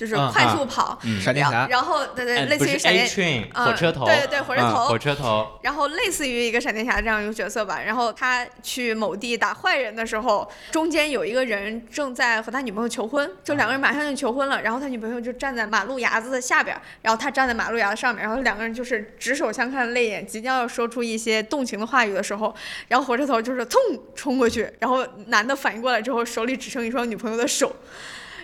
[0.00, 0.98] 就是嗯快速跑。
[1.04, 3.06] 嗯闪电侠然后，对对，哎类似于闪电
[3.52, 7.82] 火车头，对对对火车嗯头火车头，然后类似于一个闪电侠这样一个角色吧。
[7.84, 14.62] 然后他去某地打坏人的时候，中间有一个人正在和他女朋友求婚，就两个人马上就求婚了。
[14.62, 22.54] 然后他女朋友就站在马路牙子的下边，然后他站在马路牙子上面，然后两个人就是执手相看泪眼，即将要说出一些动情的话语的时候，
[22.88, 23.80] 然后火车头就是冲
[24.14, 27.76] 冲过去，然后男的反应过来之后，手里只剩一双女朋友的手。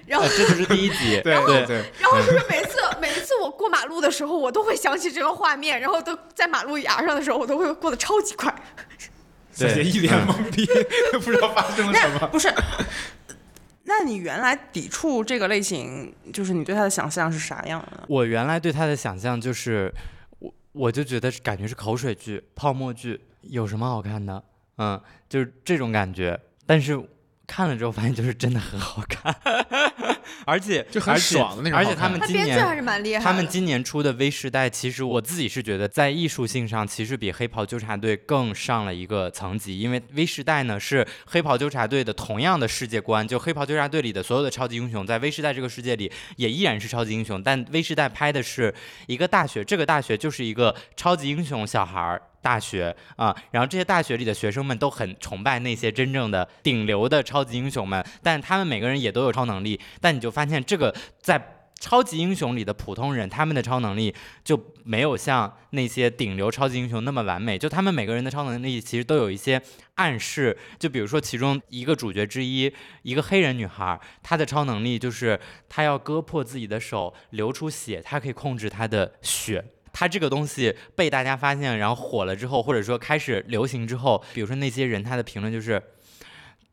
[0.07, 8.55] 然后呃，这就是第一集， 对对对，然后就是每次每一次我过马路的时候，我都会想起这个画面，然后都在马路牙上的时候，我都会过得超级快。
[9.53, 10.67] 小姐一脸懵逼，
[11.13, 12.27] 不知道发生了什么。
[12.29, 12.53] 不是？
[13.85, 18.05] 那你原来抵触这个类型，就是你对他的想象是啥样的？
[18.09, 19.91] 我原来对他的想象就是，
[20.41, 24.43] 我我就觉得是感觉是口水剧、泡沫剧，有什么好看的？
[24.79, 26.39] 嗯，就是这种感觉。
[26.67, 27.01] 但是
[27.47, 29.35] 看了之后发现，就是真的很好看，
[30.45, 33.23] 而且就很爽的那种而且他他们今年编剧还是蛮厉害。
[33.23, 39.79] 他们今年出的微时代，其实我自己是觉得在艺术性上，其实比黑袍纠察队更上了一个层级。
[39.79, 48.75] 因为微时代呢是黑袍纠察队的同样的世界观，就黑袍纠察队里的所有的超级英雄，在微时代这个世界里也依然是超级英雄，但微时代拍的是
[49.07, 52.23] 一个大学，这个大学就是一个超级英雄小孩儿。
[52.47, 67.59] 大学啊，然后这些大学里的学生们都很崇拜那些真正的顶流的超级英雄们，但他们每个人也都有超能力，但你就发现这个在超级英雄里的普通人，他们的超能力就没有像那些顶流超级英雄那么完美。
[67.59, 69.61] 就他们每个人的超能力其实都有一些
[69.97, 70.57] 暗示。
[70.79, 79.65] 就比如说其中一个主角之一，一个黑人女孩，她的超能力就是她要割破自己的手，流出血，她可以控制她的血。
[79.99, 85.83] 它这个东西被大家发现，然后火了之后，或者说开始流行之后，比如说那些人他的评论就是，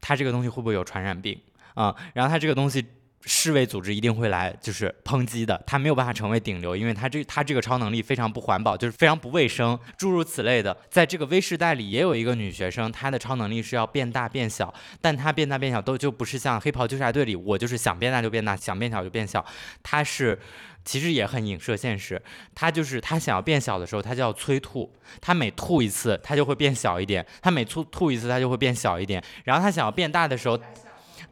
[0.02, 1.40] 它这个东西会不会有传染病？
[1.74, 2.86] 啊、然后它这个东西
[3.26, 10.76] 世卫组织一定会来就是抨击的，他没有办法成为顶流，因为他这他这个超能力非常不环保，就是非常不卫生，诸如此类的。
[10.90, 19.46] 在这个微时代里，也有一个女学生，她的超能力是要变大变小，但她变大变小都就不是像黑袍纠察队里，我就是想变大就变大，想变小就变小，
[19.82, 20.40] 她是。
[20.86, 22.22] 其实也很影射现实，
[22.54, 29.24] 她就是她想要变小的时候，她就要催吐，她每吐一次，她就会变小一点；她每吐吐一次，她就会变小一点。
[29.46, 30.60] 然后她想要变大的时候，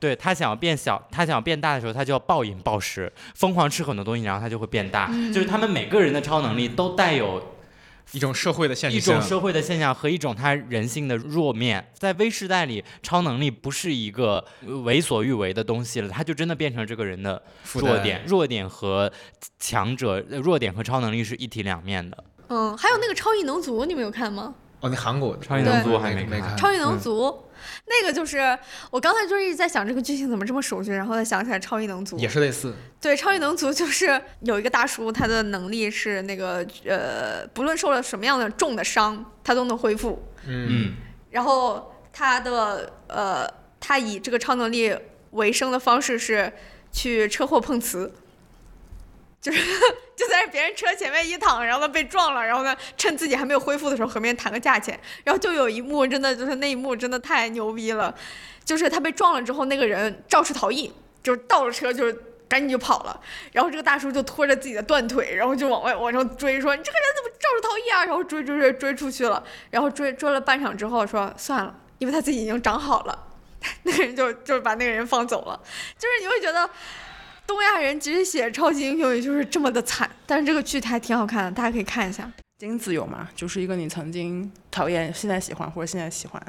[0.02, 5.08] 对他想要变小，他想要变大的时候，他就要暴饮暴食，疯狂吃很多东西，然后他就会变大。
[5.32, 7.40] 就是他们每个人的超能力都带有
[8.12, 9.22] 一种社会的现象一种。
[9.22, 11.88] 社会的现象和一种他人性的弱面。
[11.94, 17.40] 在微时代里，超能力不是一个呃为所欲为的东西了，它就真的变成这个人的
[17.76, 18.24] 弱点。
[18.26, 19.12] 弱点和
[19.60, 22.24] 强者，呃弱点和超能力是一体两面的。
[22.50, 24.56] 嗯，还有那个超异能族，你们有看吗？
[24.82, 26.58] 哦，那韩国的超异能族还没看没看。
[26.58, 27.46] 超异能族，
[27.88, 28.58] 那个就是
[28.90, 32.18] 我刚才就是一直在想这个剧情怎么这么熟悉，然后再想起来超异能族。
[32.18, 40.22] 也是类似，对，超异能族就是有一个大叔，他的能力是那个呃，不论受了什么样的重的伤，他都能恢复。
[40.48, 40.94] 嗯，嗯，
[41.30, 43.48] 然后他的呃，
[43.80, 44.96] 他以这个超能力
[45.32, 46.52] 为生的方式是
[46.92, 48.14] 去车祸碰瓷，
[49.42, 49.60] 就是
[50.16, 58.14] 就在别人车前面一躺，然后他被撞了，然后呢，趁自己还没有恢复的时候和别人谈个价钱，然后就有一幕真的就是那一幕真的太牛逼了，
[58.64, 62.24] 就是他被撞了之后，那个人肇事逃逸，就是倒了车就是。
[62.52, 63.18] 赶紧就跑了，
[63.54, 68.04] 然后这个大叔就拖着自己的断腿，然后就往外往上追，说你这个人怎么肇事逃逸啊？
[68.04, 73.18] 然后追追追追出去了，然后追追了半场之后说算了，因为他自己已经长好了，
[73.84, 75.58] 那个人就就是把那个人放走了。
[75.98, 76.70] 就是你会觉得
[77.48, 82.32] 东亚人其实写超级英雄也就是这么的惨，但是这个剧还挺好看的，大家可以看一下。
[82.58, 83.28] 金子有吗？
[83.36, 86.42] 就是一个你曾经讨厌，现在喜欢，或者现在喜欢，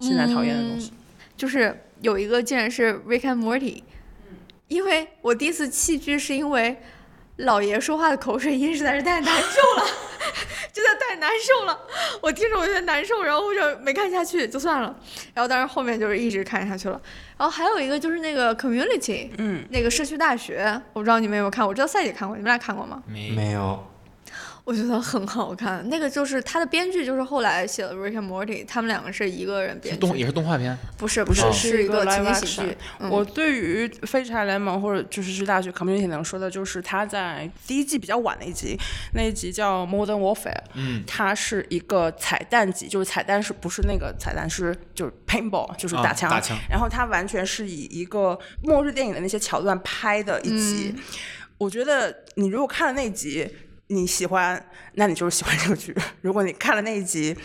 [0.00, 0.92] 现在讨厌的东西。
[1.36, 3.82] 就是有一个竟然是 Rick and Morty，
[4.68, 6.76] 因为我第一次弃剧是因为
[7.36, 9.86] 老爷说话的口水音实在是太难受了，
[10.76, 11.80] 真的太难受了，
[12.20, 14.94] 我听着我觉得难受，然后我就没看下去，就算了。
[15.32, 17.00] 然后但是后面就是一直看下去了。
[17.38, 23.02] 然后还有一个就是那个 Community，嗯，那个社区大学，我不知道你们有没有看过，我知道赛姐看过，你们俩看过吗？
[23.06, 23.82] 没没有，
[24.66, 32.76] 我觉得很好看，那个就是他的编剧就是后来写了《Rick and Morty》，他们两个是一个人编剧，动也是动画片，不是不是哦是一个情景喜剧。
[32.98, 38.76] 嗯我对于《废柴联盟》或者就是是大学 Community 能说的，就是他在第一季比较晚的一集，
[39.14, 50.92] 那一集叫《Modern Warfare》，嗯，它是一个彩蛋集，就是彩蛋是不是那个彩蛋是就是 paintball，就是啊打枪，打枪然后它完全是以一个末日电影的那些桥段拍的一集。
[50.96, 51.02] 嗯
[51.58, 53.48] 我觉得你如果看了那集。
[53.88, 54.62] 你喜欢，
[54.94, 55.94] 那你就是喜欢这个剧。
[56.20, 57.36] 如果你看了那一集，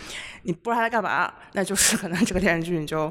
[0.42, 3.08] 你不知道他在干嘛，那就是可能这个电视剧你就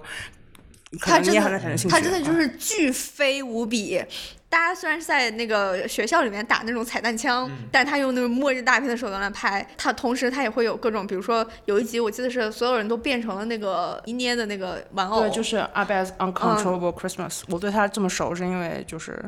[1.00, 1.96] 可能你也他真的很难产生兴趣。
[1.96, 4.04] 他真的就是巨飞无比。
[4.50, 9.65] 大家虽然是在那个学校里面打那种彩弹枪，嗯但他用那种末日大片的手段来拍。
[9.78, 19.24] 他同时他也会有各种，比如说有一集我记得是所有人都变成了那个一捏的那个玩偶，对，就是《阿 b e s Uncontrollable Christmas》我对他这么熟，是因为就是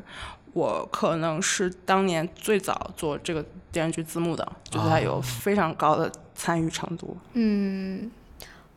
[0.54, 7.18] 我可能是当年最早做这个电视剧字幕的，就是他有非常高的参与程度。
[7.34, 8.12] 嗯，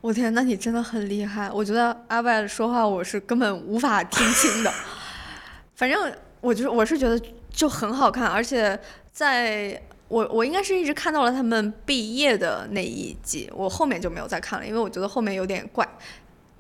[0.01, 1.51] 我天，那你真的很厉害。
[1.51, 4.73] 我觉得阿外说话我是根本无法听清的。
[5.77, 6.11] 反正
[6.41, 8.79] 我就是我是觉得就很好看，而且
[9.13, 15.87] 在我我应该是一直看到了他们毕业的那一季，我后面就没有再看了，因为我觉得后面有点怪。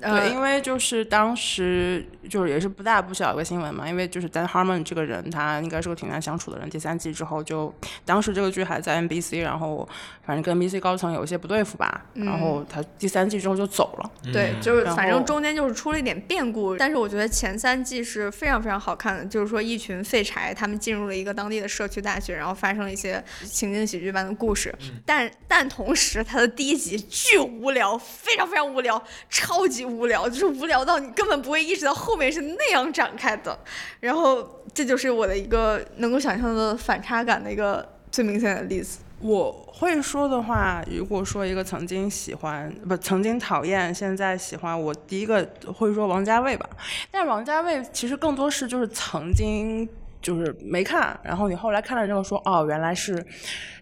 [0.00, 6.68] 呃对，因为就是当时就是也是不大不小一个新闻嘛，因为就是 Dan Harmon 这个人，他应该是个挺难相处的人。
[6.68, 7.72] 第三季之后就，
[8.04, 9.88] 当时这个剧还在 NBC，然后
[10.26, 14.11] 反正跟 NBC 高层有一些不对付吧，然后他第三季之后就走了。
[14.32, 24.74] 对，就是反正中间就是出了一点变故，但是我觉得前三季是非常非常好看的，就是说一群废柴他们进入了一个当地的社区大学，然后发生了一些情景喜剧般的故事，
[25.06, 33.59] 但但同时他的第一集巨无聊，非常非常无聊，超级无聊， 就是无聊到你根本不会意识到后面是那样展开的，
[34.01, 38.99] 然后这就是我的一个能够想象的反差感的一个最明显的例子。
[39.18, 46.68] 我会说的话，如果说一个曾经喜欢不曾经讨厌，现在喜欢，我第一个会说王家卫吧。
[47.11, 49.88] 但王家卫其实更多是就是曾经
[50.26, 53.24] 就是没看，然后你后来看了之后说哦原来是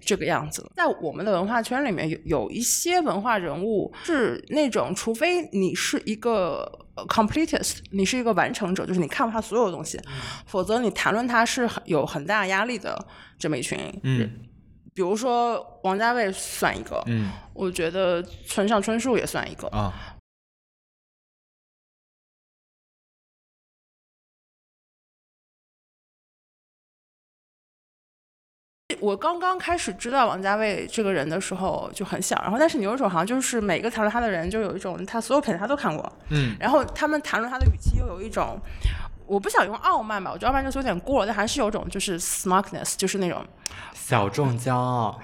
[0.01, 0.71] 这个样子。
[0.77, 6.71] 在我们的文化圈里面有有一些文化人物是那种，除非你是一个。
[6.97, 10.01] 呃 completist，你是一个完成者，就是你看过他所有东西，
[10.47, 12.97] 否则你谈论他是很有很大压力的
[13.37, 14.01] 这么一群人。
[14.05, 14.31] 嗯
[14.95, 19.67] 比如说王家卫算一个，嗯我觉得村上春树也算一个。
[19.71, 19.93] 啊，
[29.05, 38.59] 我刚刚开始知道王家卫这个人的时候就很小，然后但是你有一种好像就是每个谈论他的人就有一种他所有片子他都看过，嗯然后他们谈论他的语气又有一种。
[39.27, 43.43] 我不想用傲慢吧，我觉得傲慢就是有点过了，但还是有种就是 smugness，就是那种
[43.95, 45.19] 小众骄傲，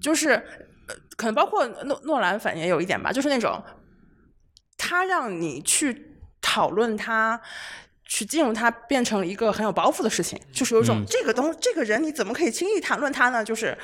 [0.00, 3.62] 就是呃，可能包括诺诺兰粉也有一点吧，就是那种
[4.76, 7.40] 他让你去讨论他。
[8.10, 13.44] 去进入它变成了一个很有包袱的事情，就是有一种、嗯这个东这个人你怎么可以轻易谈论他呢？
[13.44, 13.78] 就是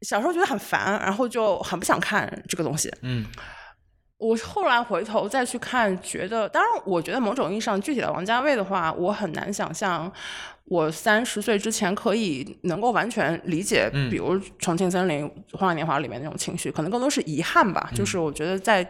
[0.00, 2.90] 小时候觉得很烦，然后就很不想看这个东西。
[3.02, 3.26] 嗯
[4.16, 10.10] 我后来回头再去看，觉得当然，我觉得某种意义上，具体的王家卫的话，我很难想象，
[10.64, 15.24] 我三十岁之前可以能够完全理解，嗯比如《重庆森林》
[15.56, 17.90] 《花样年华》里面那种情绪，可能更多是遗憾吧。
[17.94, 18.84] 就是我觉得在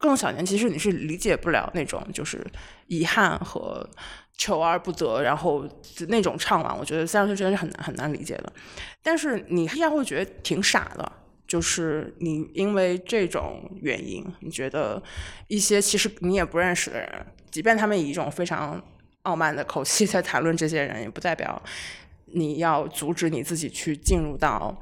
[0.00, 2.44] 更小年，其实你是理解不了那种就是
[2.86, 3.86] 遗憾和
[4.38, 5.68] 求而不得，然后
[6.08, 8.50] 那种怅惘，我觉得三十岁之前是很难很难理解的。
[9.02, 11.12] 但是你依然会觉得挺傻的，
[11.46, 15.02] 就是你因为这种原因，你觉得
[15.48, 18.82] 一些其实你也不认识的人，即便他们以一种非常
[19.24, 21.62] 傲慢的口气 在谈论这些人，也不代表
[22.24, 24.80] 你要阻止你自己去进入到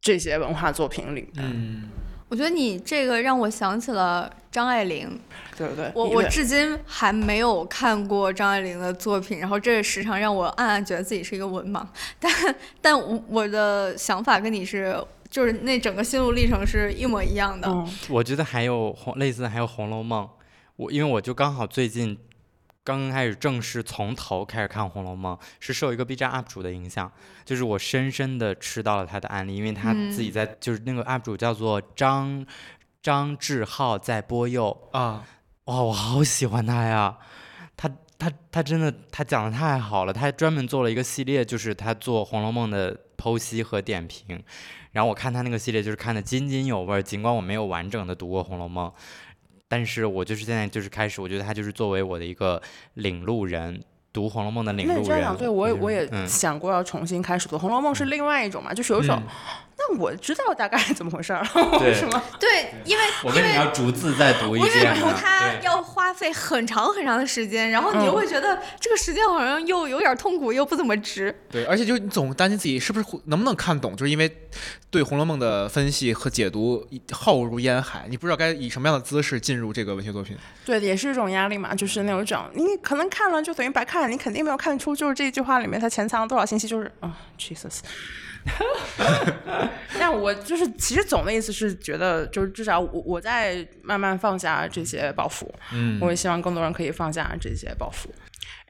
[0.00, 1.90] 这些文化作品里，嗯。
[2.28, 5.18] 我觉得你这个让我想起了张爱玲，
[5.56, 5.90] 对不对？
[5.94, 11.86] 我我至今还没有看过张爱玲的作品，然后这时常让我暗暗觉得自己是一个文盲，
[12.20, 12.32] 但
[12.80, 14.96] 但我我的想法跟你是，
[15.30, 17.66] 就是那整个心路历程是一模一样的。
[17.66, 20.24] 嗯我觉得还有红类似的还有《红楼梦》，
[20.76, 22.18] 我因为我就刚好最近
[22.88, 27.12] 刚刚开始正式从头开始看《红楼梦》，是受一个 B 站 UP 主的影响，
[27.44, 32.46] 就是我深深的吃到了他的案例，因为他自己在、就是那个 UP 主叫做张
[33.02, 35.22] 张志浩在播幼，啊，
[35.64, 37.18] 哇，我好喜欢他呀！
[37.76, 44.42] 他他他真的他讲的太好了，他还专门做了一个系列，就是他做《红楼梦》的剖析和点评。
[44.92, 47.02] 然后我看他那个系列，就是看的津津有味儿。
[47.02, 48.88] 尽管我没有完整的读过《红楼梦》，
[49.68, 52.60] 但是我就是现在就是开始，我觉得他就是作为我的一个
[52.94, 53.80] 领路人，
[54.12, 54.96] 读《红楼梦》的领路人。
[54.96, 59.22] 那你这样，对我也我也嗯想过要重新开始读《红楼梦》，是另外一种嘛，就是有一种，
[59.80, 62.20] 那我知道大概怎么回事儿了，为什么？
[62.40, 65.00] 对，因为我为什么要逐字再读一因为遍呢？
[65.00, 71.32] 读它要花费很长很长的时间，然后你又会觉得这个时间好像又有点痛苦，又不怎么值。
[71.48, 74.28] 对，而且就你总担心自己是不是能不能看懂，就是因为
[74.90, 80.36] 对《红楼梦》的分析和解读浩如烟海，你不知道该以什么样的姿势进入这个文学作品。
[80.66, 87.84] 对，也是一种压力嘛，就是那种你可能看了就等于白看，你肯定没有看出就是这句话里面它潜藏了多少信息，就是啊、j e s u s
[89.98, 98.08] 但我就是其实总的意思是觉得，就是至少我我在慢慢放下这些包袱，嗯我也希望更多人可以放下这些包袱。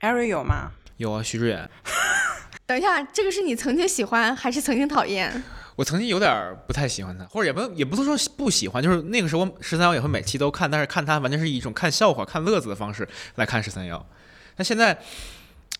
[0.01, 0.71] 艾瑞有吗？
[0.97, 1.69] 有啊，徐志远，
[2.67, 5.43] 等一下，这个是你曾经喜欢还是曾经讨厌？
[5.77, 14.05] 我曾经有点不太喜欢他，或者也不也不是说不喜欢，就是那个时候十三幺也会每期都看，但是看他完全是以一种看笑话、看乐子的方式来看十三幺。
[14.57, 14.99] 那现在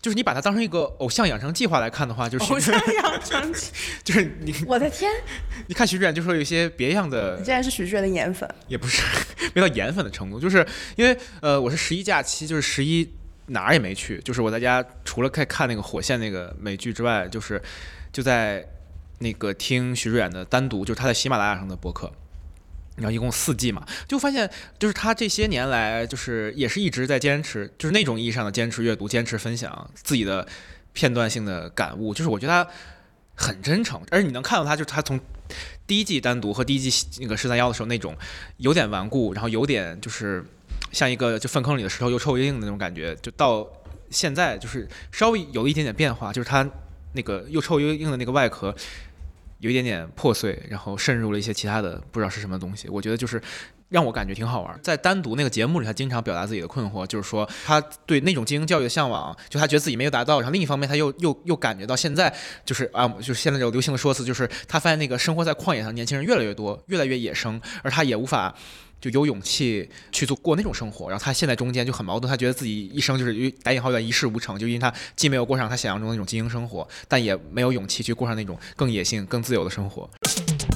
[0.01, 3.53] 就是你把它当成一个偶像养成计划来看的话，就是偶像养成，
[4.03, 5.11] 就是你我的天，
[5.67, 9.03] 你看徐志远就说有一些别样的你竟然是徐志远的颜粉，也不是
[9.53, 13.09] 没到颜粉的程度，就是因为呃我是十一假期，就是十一
[13.47, 17.61] 哪儿也没去，就是我在家除了看看那个火线那个美剧之外，就是
[18.13, 18.65] 就在
[19.19, 22.09] 那个听徐志远的单独，就是他在喜马拉雅上的播客。
[22.99, 30.47] 然后一共四季嘛，就发现就是他这些年来就是也是一直在坚持，就是那种意义上的坚持阅读、坚持分享自己的
[30.93, 32.69] 片段性的感悟，就是我觉得他
[33.35, 35.19] 很真诚，而你能看到他就是他从
[35.87, 38.15] 第一季单独和第一季那个十三幺的时候那种
[38.57, 40.45] 有点顽固，然后有点就是
[40.91, 43.67] 像一个就粪坑里的石头又臭又硬的那种感觉，就到
[44.09, 46.67] 现在就是稍微有一点点变化，就是他
[47.13, 48.75] 那个又臭又硬的那个外壳
[49.59, 53.41] 有一点点破碎，然后渗入了一些其他的不知道是什么东西，我觉得就是。
[53.89, 62.31] 让我感觉挺好玩，在单独那个节目里，他经常表达自己的困惑，就是说他对那种精英教育的向往，就他觉得自己没有达到，然后另一方面他又又又感觉到现在
[62.63, 68.53] 就是啊，就是现在这种流行的说辞，就是他发现那个生活在旷野上年轻人越来越多，越来越野生，而他也无法
[69.01, 71.09] 就有勇气去做过那种生活。
[71.09, 80.09] 然后他现在中间就很矛盾，他觉得自己一生就是因打引号的一事无成，就因为他既没有过上他想象中那种精英生活，但也没有勇气去过上那种更野性、更自由的生活。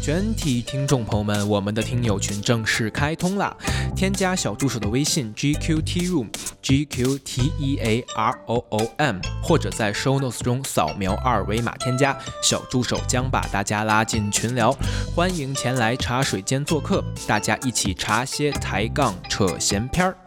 [0.01, 3.55] 全体听众朋友们，我们的听友群正式开通啦！
[3.95, 6.27] 添加小助手的微信 GQT Room
[6.61, 14.75] G Q T E A R O O M，或者在 Show Notes 中扫描二维码添加，小助手将把大家拉进群聊。
[15.15, 20.17] 欢迎前来茶水间做客，大家一起茶歇抬杠扯闲篇儿。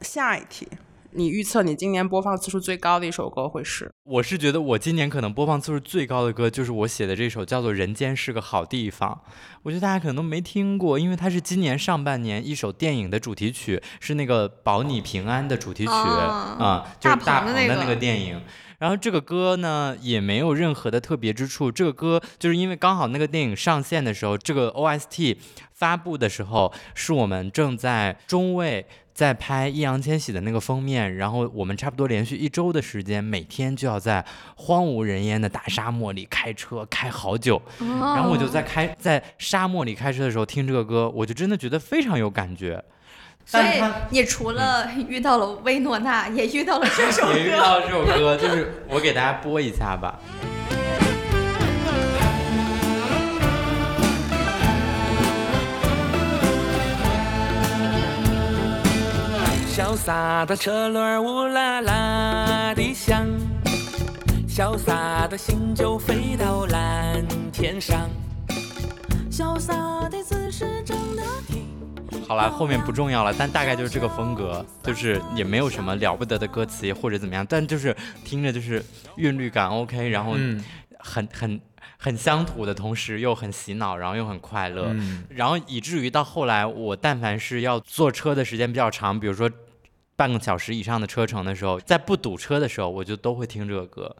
[0.00, 0.68] 下一题，
[1.12, 3.90] 你预测你今年播放次数最高的一首歌会是？
[4.04, 9.18] 我是觉得我今年可能播放次数最高的歌就是我写的这首叫做《人间是个好地方》，
[9.62, 18.42] 我觉得大家可能都没听过，因为它是今年上半年一首电影的主题曲，是那个《保你平安》的主题曲啊、哦就是大大鹏的那个电影。
[18.84, 25.38] 然后这个歌呢也没有任何的特别之处，这个歌就是因为刚好那个电影上线的时候，这个 OST
[25.72, 34.22] 发布的时候，是我们正在中卫在拍易烊千玺的那个封面，然后我们差不多连续一周的时间，每天就要在
[34.56, 42.84] 荒无人烟的大沙漠里开车开好久，然后我就在开在沙漠里开车的时候听这个歌，我就真的觉得非常有感觉。
[43.46, 43.64] 所以
[44.10, 50.18] 你除了遇到了薇诺娜，也遇到了这首歌 也遇到了这首歌，就是我给大家播一下吧。
[59.76, 63.26] 潇洒的车轮呜啦啦地响，
[64.48, 68.08] 潇洒的心就飞到蓝天上，
[69.30, 69.74] 潇洒
[70.08, 71.73] 的姿势正得挺。
[72.26, 78.84] 好了，后面不重要了，但大概就是这个风格，就是也没有什么了不得的歌词或者怎么样，但就是听着就是
[79.16, 80.62] 韵律感 OK，然后嗯。
[81.06, 81.60] 很很
[81.98, 85.22] 很乡土的同时又很洗脑，然后又很快乐，嗯。
[85.28, 89.50] 然后以至于到后来，我但凡是要坐车的时间比较长，比如说
[90.16, 94.16] 半个小时以上的车程的时候，在不堵车的时候，我就都会听这个歌，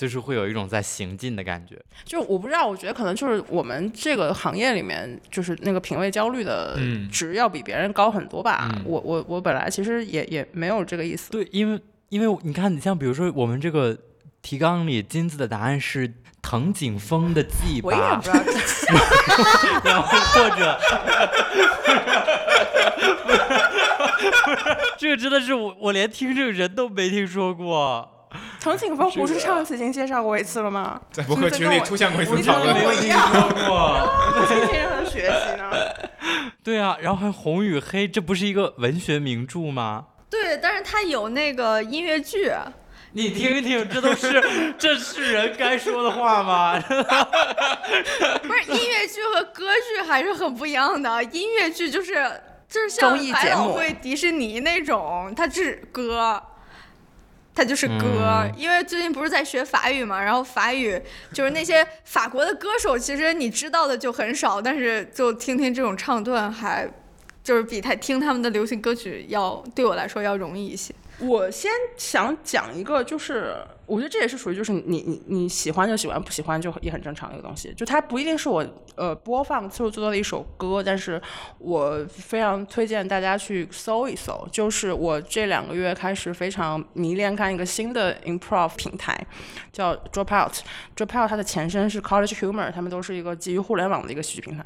[0.00, 1.78] 就是会有一种在行进的感觉。
[2.06, 8.70] 就我不知道，我觉得可能就是我们这个行业里面，就是那个品味焦虑的嗯值要比别人高很多吧。
[8.72, 11.30] 嗯我我我本来其实也也没有这个意思。
[11.30, 11.78] 对，因为
[12.08, 13.94] 因为你看，你像比如说我们这个
[14.40, 18.40] 提纲里金子的答案是藤井风的记 我也吧不，知道
[19.84, 20.80] 然后或者。
[24.96, 28.19] 这个真的是我，我连听这个人都没听说过。
[28.60, 31.00] 藤井风不是上次已经介绍过一次了吗？
[31.10, 33.20] 在博客群里出现过一次你怎么讨论跟我一样？
[33.32, 34.46] 说过。
[34.46, 35.70] 今天让他学习呢？
[36.62, 40.06] 对啊，然后还红与黑，这不是一个文学名著吗？
[40.30, 42.52] 对，但是他有那个音乐剧，
[43.12, 44.40] 你听听，这都是
[44.78, 46.78] 这是人该说的话吗？
[46.80, 51.24] 不是音乐剧和歌剧还是很不一样的。
[51.24, 52.30] 音乐剧就是
[52.68, 56.40] 就是像百老汇、迪士尼那种，它是歌。
[57.60, 60.98] 它就是歌，嗯因为最近不是在学法语嘛，然后法语
[61.30, 66.88] 就是那些法国的歌手，其实你知道的就很少，但是就听听这种唱段还，
[67.44, 70.94] 就是比他听他们的流行歌曲要对我来说要容易一些。
[71.18, 73.54] 我先想讲一个，就是
[73.90, 77.74] 我觉得这也是属于就是你你你喜欢就喜欢，不喜欢就也很正常的一个东西。
[77.76, 78.64] 就它不一定是我
[78.94, 81.20] 呃播放次数最多的一首歌，但是
[81.58, 84.46] 我非常推荐大家去搜一搜。
[84.52, 89.18] 就是我这两个月开始非常迷恋看一个新的 improv 平台，
[89.72, 90.60] 叫 Dropout。
[90.96, 94.64] Dropout 它的前身是 College Humor，他们都是一个基于互联网的一个喜剧平台。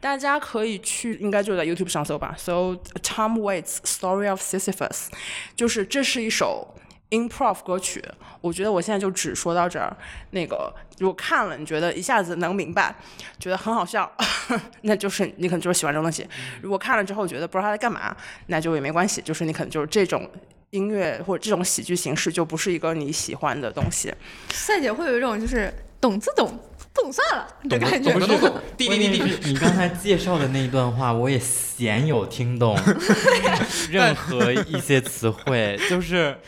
[0.00, 5.08] 大家可以去，应该就在 YouTube 上搜吧，搜 Tom Waits Story of Sisyphus，
[5.54, 6.74] 就是这是一首
[7.10, 8.02] improv 歌曲。
[8.40, 9.94] 我觉得我现在就只说到这儿。
[10.30, 12.94] 那个如果看了你觉得一下子能明白，
[13.38, 14.10] 觉得很好笑，
[14.82, 16.26] 那就是你可能就是喜欢这种东西。
[16.62, 20.28] 如果看了之后觉得不知道他在干嘛，那就也没关系，就是你可能就是这种。
[20.70, 24.14] 音乐或者这种喜剧形式就不是一个你喜欢的东西，
[24.50, 25.68] 赛姐会有一种就是
[26.00, 26.46] 懂自懂，
[26.94, 28.12] 不懂算了的懂感觉。
[28.12, 29.50] 懂懂懂， 滴滴滴滴。
[29.50, 32.78] 你刚才介绍的那一段话，我也鲜有听懂
[33.90, 36.38] 任何一些词汇，就是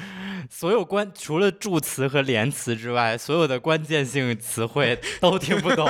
[0.54, 5.86] 所有关除了助词和连词之外，所有的关键性词汇都听不懂，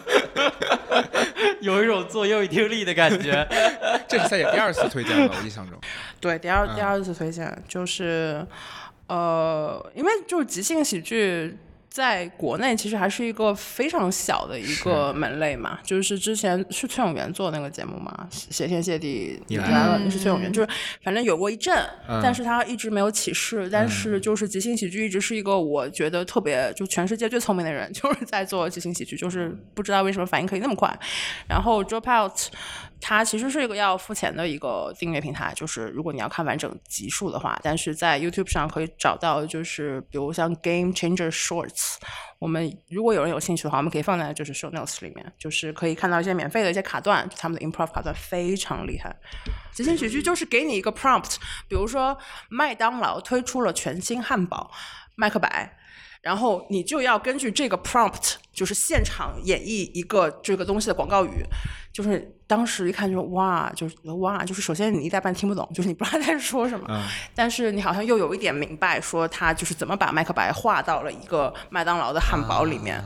[1.62, 3.48] 有一种做英语听力的感觉。
[4.06, 5.80] 这是赛姐第二次推荐了，我印象中。
[6.20, 8.46] 对，第二嗯第二次推荐就是，
[9.06, 11.56] 呃，因为就是即兴喜剧。
[11.92, 20.68] 在国内其实还是一个非常小的一个门类嘛，就是之前是崔永元做那个节目嘛，谢天谢地你来来了，了那是崔永元，就是
[21.02, 21.76] 反正有过一阵，
[22.08, 30.98] 嗯但是他一直没有起势，但是就是即兴喜剧一直是一个我觉得特别就全世界最聪明的人， 就是在做即兴喜剧，就是不知道为什么反应可以那么快，
[31.46, 32.46] 然后 Dropout。
[33.04, 41.96] 它其实是一个要付钱的一个订阅平台，就是如果你要看完整集数的话，但是在 YouTube 上可以找到，就是比如像 Game Changer Shorts，
[42.38, 49.14] 我们如果有人有兴趣的话，我们可以放在就是 Show Notes 里面，就是可以看到一些免费的一些卡段，他们的 Improv 卡段非常厉害。
[49.72, 51.36] 即兴喜剧就是给你一个 prompt，
[51.66, 52.16] 比如说
[52.48, 54.70] 麦当劳推出了全新汉堡
[55.16, 55.76] 麦克白。
[56.22, 61.44] 然后你就要根据这个 prompt，就是现场演绎一个这个东西的广告语，
[61.92, 67.02] 就是当时一看就是哇，就是哇，就是首先你一大半听不懂，就是你不知道他在说什么，嗯
[67.34, 73.02] 但是你好像又有一点明白，说他就是怎么把麦克白画到了一个麦当劳的汉堡里面，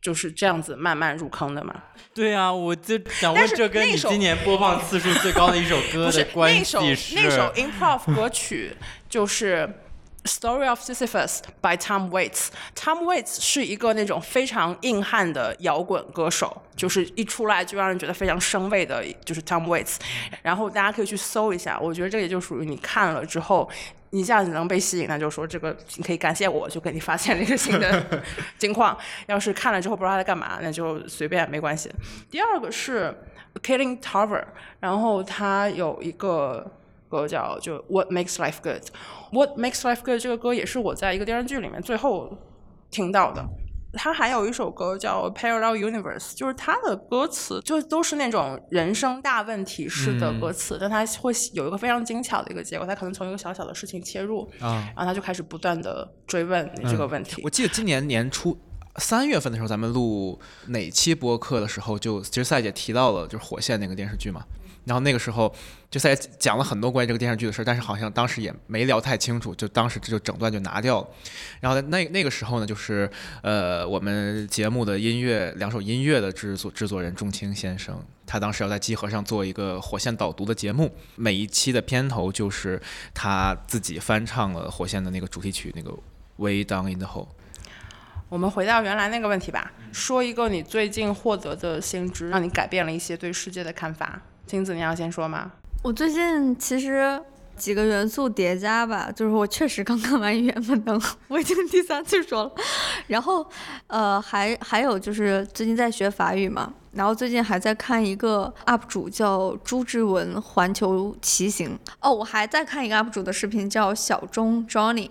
[0.00, 1.74] 就是这样子慢慢入坑的嘛。
[2.14, 7.14] 对啊，我就想问，这跟你今年播放次数最高的一首歌 的关那首系是？
[7.16, 8.76] 那首 improv 歌曲
[9.08, 9.80] 就是。
[10.26, 12.48] Story of Sisyphus by Tom Waits。
[12.74, 19.96] Tom Waits 是一个那种非常硬汉的摇滚歌手，就是一出来就让人觉得非常生畏的，就是 Tom Waits。
[20.42, 23.68] 然后大家可以去搜一下，我觉得这也就属于你看了之后。
[24.10, 28.22] 一下子能被吸引，那就说这个你可以感谢我，就给你发现了一个新的
[28.56, 28.96] 金矿。
[29.26, 31.92] 要是看了之后不知道他在干嘛，那就随便没关系。
[32.30, 33.14] 第二个是
[33.62, 34.44] Killing Tower，
[34.80, 36.64] 然后他有一个
[37.08, 38.82] 歌叫就 What Makes Life Good。
[39.32, 42.36] What Makes Life Good 这个歌也是我在一个电视剧里面最后
[42.90, 43.44] 听到的。
[43.98, 57.40] 他还有一首歌叫 Parallel Universe，就是他的歌词就都是那种人生大问题式的歌词，但他会有一个非常精巧的一个结果，他可能从一个小小的事情切入，啊，然后他就开始不断的追问你这个问题。
[57.42, 58.58] 我记得今年年初
[58.96, 64.44] 三月份的时候，咱们录哪期播客的时候，就其实赛姐提到了就是《火线》那个电视剧嘛。
[64.86, 65.52] 然后那个时候，
[65.90, 71.08] 就在讲了很多关于这个电视剧的事儿，但是好像当时也没聊太清楚，就当时这就整段就拿掉了。
[71.60, 73.10] 然后那那个时候呢，就是
[73.42, 82.80] 呃，我们节目的音乐两首音乐的制作制作人仲青先生，他当时要在集合上做一个火线导读的节目，每一期的片头就是
[83.12, 85.92] 他自己翻唱了火线的那个主题曲，那个
[86.36, 87.26] Way Down in the Hole。
[88.28, 94.22] 我们回到原来那个问题吧，说一个你最近获得的新知，让你改变了一些对世界的看法。
[94.46, 95.50] 金子，你要先说吗？
[95.82, 97.20] 我最近其实
[97.56, 102.52] 几个元素叠加吧，就是我确实刚看完《语言本能》，我已经第三次说了。
[103.08, 103.44] 然后，
[103.88, 111.78] 呃，还还有就是最近在学法语嘛，然后最近还在看一个 UP 主叫朱之文环球骑行。
[112.00, 115.10] 哦，我还在看一个 UP 主的视频叫小钟 Johnny。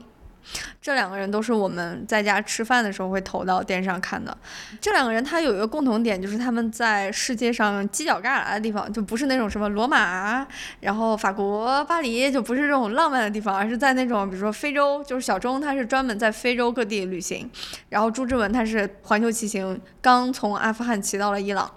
[0.82, 4.36] 这两个人都是我们在家吃饭的时候会投到电视上看的。
[4.80, 10.46] 这两个人他有一个共同点，就是他们在世界上犄角旮旯的地方，就不是那种什么罗马，
[10.80, 17.50] 然后法国巴黎，就不是这种浪漫的地方，而是在那种比如说非洲，就是小钟他是专门在非洲各地旅行，
[17.90, 21.70] 然后朱之文他是环球骑行，刚从阿富汗骑到了伊朗。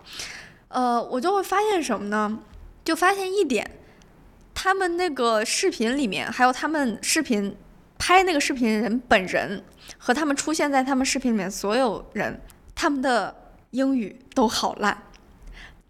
[0.69, 2.39] 呃，我就会发现什么呢？
[2.85, 3.71] 就发现一点，
[4.55, 7.57] 他们那个视频里面，还有他们视频。
[7.99, 9.63] 拍那个视频的人本人
[9.99, 12.41] 和他们出现在他们视频里面所有人，
[12.75, 15.03] 他们的英语都好烂，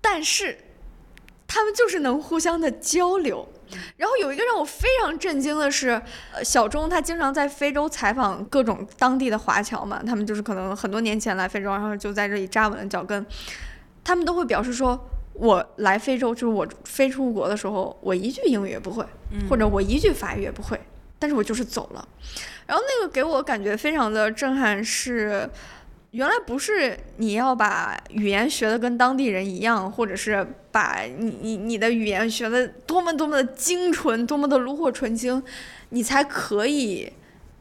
[0.01, 0.59] 但是
[1.47, 3.47] 他们就是能互相的交流。
[3.99, 5.91] 然后有一个让我非常震惊的是，
[6.33, 13.27] 呃，小钟他经常在非洲采访各种当地的华侨嘛，他们就是可能很多年前来非洲，然后就在这里扎稳了脚跟，
[14.03, 14.99] 他们都会表示说，
[15.35, 19.05] 我来非洲就是我飞出国的时候，我一句英语也不会，
[19.51, 20.81] 或者我一句法语也不会。
[21.19, 22.09] 但是我就是走了，
[22.67, 25.49] 然后那个给我感觉非常的震撼，是
[26.13, 35.43] 原来不是你要把语言学的跟当地人一样，或者是把你你你的语言学的多么多么的精纯，多么的炉火纯青，
[35.91, 37.13] 你才可以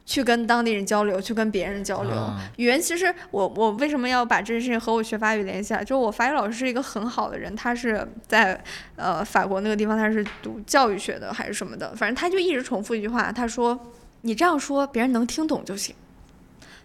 [0.08, 2.12] 去跟当地人交流，去跟别人交流。
[2.56, 5.82] 语言其实我我为什么要把这件事情和我学法语联系啊？
[5.82, 8.60] 就是我法语老师是一个很好的人，他是在。
[8.96, 11.96] 呃，法国那个地方他是读教育学的还是什么的？
[11.96, 13.80] 反正他就一直重复一句话，他说
[14.22, 15.94] ：“你这样说，别人能听懂就行。”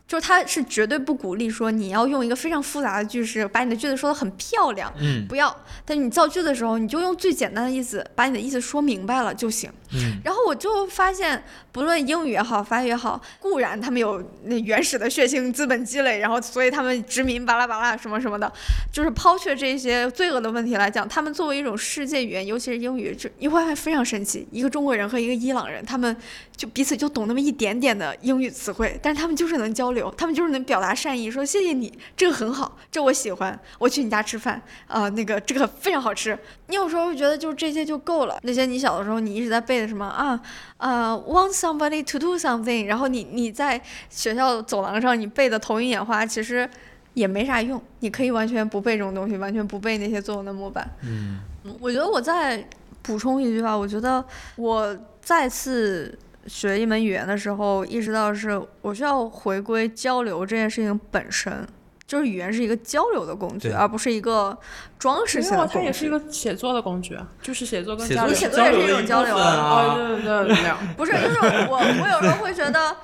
[0.07, 5.55] 就是他是绝对不鼓励说你要用一个非常复杂的句式把你的句子说的很漂亮，嗯，不要。
[5.85, 9.71] 但是你造句的时候，你就用最简单的意思把你的意思说明白了就行。
[9.95, 18.51] 嗯，然后我就发现，不论英语也好，法语也好，固然他们有那原始的血腥资本积累，然后所以他们殖民巴拉巴拉什么什么的，
[18.91, 24.47] 就是抛却这些罪恶的问题来讲，他们作为一种世界语言，尤其是英语，这你会发现非常神奇。
[24.51, 26.17] 一个中国人和一个伊朗人，他们
[26.57, 36.37] 就彼此就懂那么一点点的英语词汇，但是他们就是能交流，他们就是能表达善意，说谢谢你，这个很好，这我喜欢，我去你家吃饭啊，那个这个非常好吃。
[36.67, 39.93] 你有时候会觉得就这些就够了，那些你小的时候你一直在背的。
[39.93, 40.41] 什么啊
[40.79, 42.87] 啊？Want somebody to do something？
[42.87, 43.79] 然后你你在
[44.09, 46.67] 学校走廊上你背的头晕眼花，其实
[47.13, 47.79] 也没啥用。
[47.99, 50.91] 你可以完全不背这种东西，完全不背那些作文的模板。
[51.03, 51.41] 嗯，
[51.79, 52.67] 我觉得我再
[53.03, 54.25] 补充一句话，我觉得
[54.57, 61.67] 我再次学一门语言的时候，意识到是我需要回归交流这件事情本身。
[62.05, 64.55] 就是语言是一个交流的工具，而不是一个
[64.99, 65.75] 装饰性的工具。
[65.75, 68.35] 它也是一个写作的工具，就是写作跟交流。
[68.35, 69.95] 写作也是一种交流啊！
[69.97, 71.39] 对对对，不是，就是
[71.71, 72.95] 我，我有时候会觉得。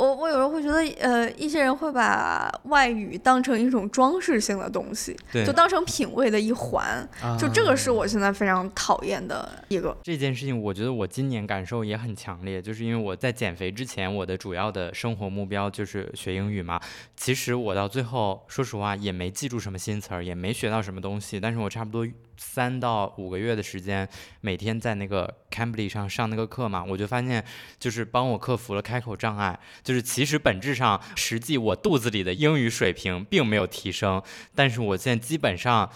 [0.00, 7.06] 我我有时候会觉得，呃，一些人会把外语当成一种装饰性的东西，就当成品味的一环，
[7.38, 9.94] 就这个是我现在非常讨厌的一个。
[10.02, 16.80] 这件事情，我觉得我今年感受也很强烈，就是因为我在减肥之前，我的主要的生活目标就是学英语嘛。
[17.14, 22.06] 其实我到最后，说实话也没记住什么新词儿，也没学到什么东西，但是我差不多。
[22.42, 24.08] 三到五个月的时间，
[24.40, 27.44] 每天在那个 Cambly 上上那个课嘛，我就发现，
[27.78, 29.60] 就是帮我克服了开口障碍。
[29.84, 34.22] 就是其实本质上，实际我肚子里的英语水平并没有提升，
[34.54, 35.90] 但是我现在基本上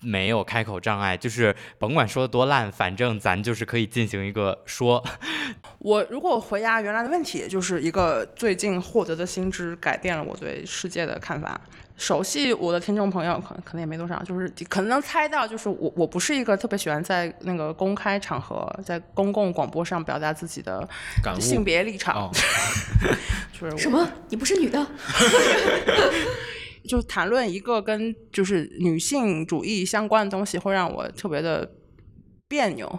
[0.00, 1.16] 没有开口障碍。
[1.16, 5.02] 就是甭管说的多烂，反正咱就是可以进行一个说。
[5.78, 11.60] 我如果回答原来的问题，就是一个最近获得的新知改变了我对世界的看法。
[11.96, 20.88] 熟悉我的听众朋友可能可能也没多少，就是可能能猜到，就是我我不是一个特别喜欢在那个公开场合，在公共广播上表达自己的
[21.38, 22.30] 性别立场，
[23.52, 24.10] 就是什么？
[24.30, 24.86] 你不是女的？
[26.84, 31.70] 就谈论一个跟就是女性主义相关的东西，会让我特别的
[32.48, 32.98] 别扭。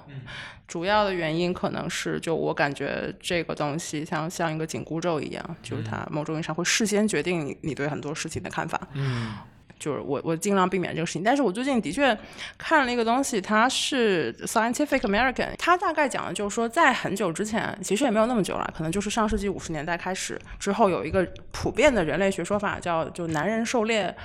[0.67, 8.79] 主要的原因可能是，就我感觉这个东西像像一个紧箍咒一样，就是它某种意义上会事先决定你你对很多事情的看法。
[8.93, 9.33] 嗯，
[9.81, 11.23] 就是我我尽量避免这个事情。
[11.23, 12.17] 但是我最近的确
[12.57, 24.15] 看了一个东西，它是 Scientific American，它大概讲的就是说，在很久之前，其实也没有那么久了，可能就是上世纪五十年代开始之后，有一个普遍的人类学说法，叫就男人狩猎，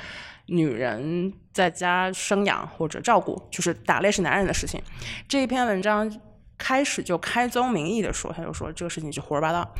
[0.47, 4.81] 女人在家生养或者照顾，就是打猎是男人的事情。
[5.27, 6.21] 这一篇文章。
[6.59, 9.75] 开始就开宗明义的说，他就说这个事情就胡说八道。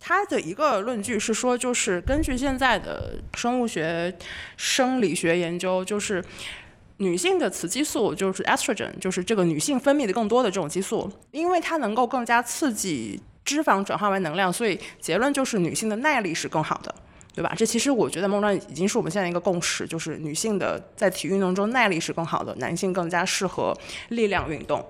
[0.00, 4.14] 他的一个论据是说，就是根据现在的生物学、
[4.56, 6.24] 生理学研究，就是
[6.98, 16.94] 女性的雌激素就是 estrogen，就是这个女性分泌的更多的这种激素，因为它能够更加刺激脂肪转化为能量，所以结论就是女性的耐力是更好的。
[17.36, 17.52] 对吧？
[17.56, 23.76] 这其实我觉得，梦断已经是我们现在一个共识，就是女性的在体育运动中耐力是更好的，男性更加适合
[24.10, 24.86] 力量运动。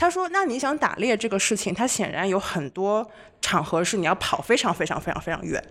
[0.00, 3.06] 他说：“那你想打猎这个事情，它显然有很多
[3.42, 5.62] 场合是你要跑非常非常非常非常远，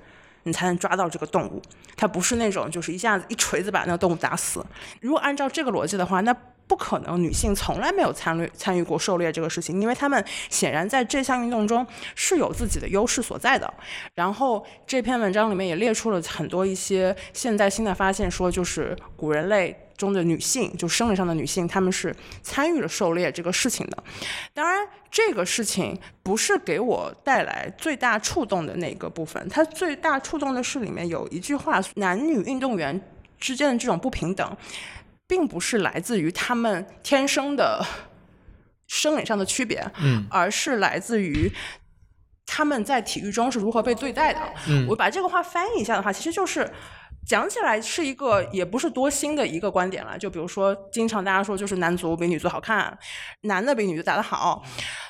[0.43, 1.59] 你才能抓到这个动物。
[1.97, 4.63] 它不是那种就是一下子一锤子把那个动物打死。
[5.01, 6.31] 如果按照这个逻辑的话，那
[6.67, 13.73] 不可能女性从来没有参与参与过狩猎这个事情，因为她们显然在这项运动中是有自己的优势所在的。
[14.13, 24.03] 然后这篇文章里面也列出了很多一些现在新的发现，说就是古人类。”中的女性，就生理上的女性，她们是参与了狩猎这个事情的。
[24.53, 29.45] 当然，这个事情不是给我带来最大触动的那个部分。
[29.49, 32.99] 它最大触动的是里面有一句话：男女运动员
[33.37, 34.57] 之间的这种不平等，
[35.27, 37.85] 并不是来自于他们天生的
[38.87, 41.51] 生理上的区别，嗯，而是来自于
[42.45, 44.39] 他们在体育中是如何被对待的。
[44.69, 46.71] 嗯我把这个话翻译一下的话，其实就是。
[47.27, 52.97] 讲起来是一个也不是多新的一个观点了，就比如说，经常大家说就是男足比女足好看，
[53.41, 54.63] 男的比女的打得好，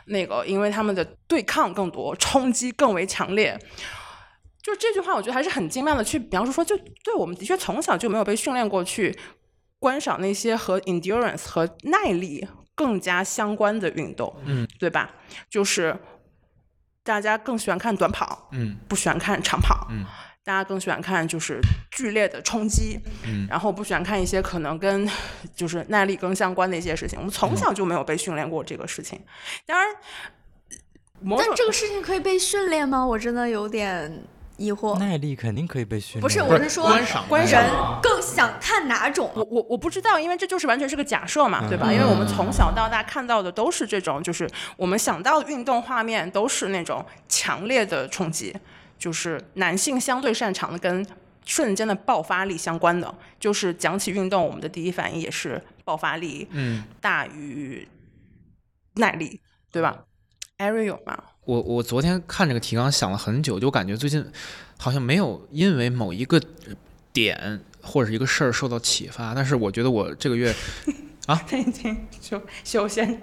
[0.07, 3.57] 那个因为他们的对抗更多，冲击更为强烈。
[4.62, 9.18] 就这句话，我觉得还是很精妙的去描述说，就对我们的确从小就没有被训练过去
[9.80, 12.45] 观赏那些和 endurance 和耐力
[12.76, 15.12] 更加相关的运动，嗯，对吧？
[15.49, 15.97] 就是
[17.03, 18.78] 大家更喜欢看短跑，嗯。
[18.89, 20.05] 不喜欢看长跑，嗯
[20.50, 25.08] 大家更喜欢看就是剧烈的冲击，嗯然后不喜欢看一些可能跟
[25.56, 27.20] 就是耐力更相关的一些事情。
[27.20, 29.22] 我们从小就没有被训练过这个事情，
[29.68, 29.88] 当然，
[31.38, 33.06] 但这个事情可以被训练吗？
[33.06, 34.24] 我真的有点
[34.58, 34.97] 疑惑。
[34.97, 36.22] 耐力肯定可以被训练。
[36.22, 37.70] 不是，我是说观赏观人
[38.02, 39.32] 更想看哪种？
[39.36, 41.93] 我我我不知道，因为这就是完全是个假设嘛，对吧？
[41.93, 48.56] 因为我们从小到大看到的都是这种，就是我们想到的运动画面都是那种强烈的冲击，
[49.00, 51.04] 就是男性相对擅长的跟
[51.45, 53.12] 瞬间的爆发力相关的。
[53.39, 57.88] 就是讲起运动，我们的第一反应也是爆发力嗯，大于
[58.95, 59.39] 耐力，
[59.72, 60.04] 对吧
[60.58, 61.18] ？Ari 有吗？
[61.45, 64.24] 我我昨天看这个提纲想了很久，就感觉最近
[64.78, 66.39] 好像没有因为某一个
[67.12, 70.54] 点或者是一个事儿受到启发，但是我觉得我这个月
[71.36, 73.22] 他 已经修修仙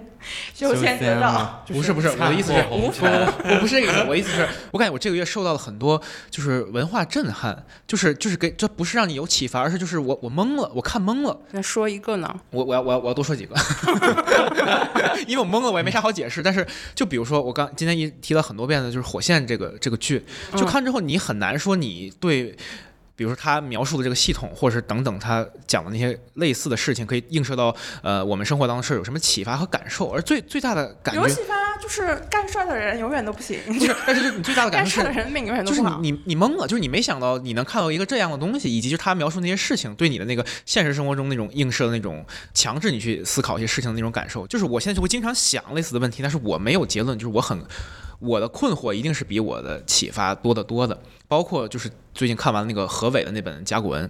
[0.53, 12.35] 修修仙得道，不是不是我的意思是，我不不我不是这个意思，我的意思是我感觉我这个月受到了很多就是文化震撼，就是就是给这不是让你有启发，而是就是我我懵了，我看懵了，那说一个呢？
[12.51, 13.55] 我我要我要我要多说几个，
[15.27, 16.41] 因为我懵了，我也没啥好解释。
[16.41, 22.55] 但是就比如说我刚今天一提了很多遍的，就是《火线》这个这个剧，就看之后你很难说你对。
[23.17, 30.11] 比如说他描述的这个系统，或者是等等他讲的那些类似的事情，可以映射到呃我们生活当中是有什么启发和感受。
[30.11, 35.99] 而最最大的感觉有启发，就是干事儿的人永远都不行， 就是，但是就你最大的感受是事儿的人命永远都就是不好。
[35.99, 44.45] 你你你懵了，就是你没想到你能看到一个这样的东西，以及就是他描述那些事情对你的那个现实生活中那种映射的那种强制你去思考一些事情的那种感受。
[44.45, 47.59] 就是我现在就会经常想类似的问题，但是我没有结论，就是我很
[48.19, 50.97] 我的困惑一定是比我的启发多得多的。
[51.27, 54.09] 包括就是最近看完那个何伟的那本甲骨文，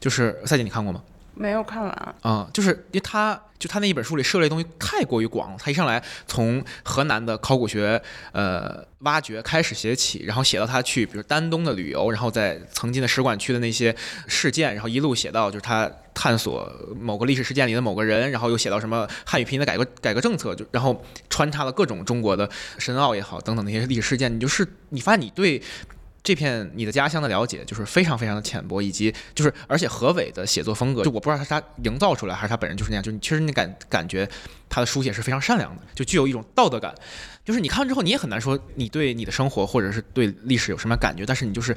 [0.00, 1.02] 就是赛姐你看过吗？
[1.38, 13.94] 没有看完，啊、就是因为他就他那一本书里涉猎东西太过于广，他一上来从河南的考古学呃挖掘开始写起，然后写到他去比如丹东的旅游，然后在曾经的使馆区的那些
[14.26, 16.70] 事件，然后一路写到就是他探索
[17.00, 25.62] 某个历史事件里的某个人，然后又写到什么汉语拼音的改革改革政策，就然后穿插了各种中国的深奥也好等等那些历史事件，你就是你发现你对。
[26.28, 34.28] 这片你的家乡的了解就是非常非常的浅薄，以及就是而且何伟的写作风格，就我不知道他是他营造出来还是他本人就是那样，就是你其实你感感觉
[34.68, 36.94] 他的书写是非常善良的，就具有一种道德感。
[37.46, 41.74] 就是你看完之后你也很难说你对你的生活或者是对历史有什么感觉，但是你就是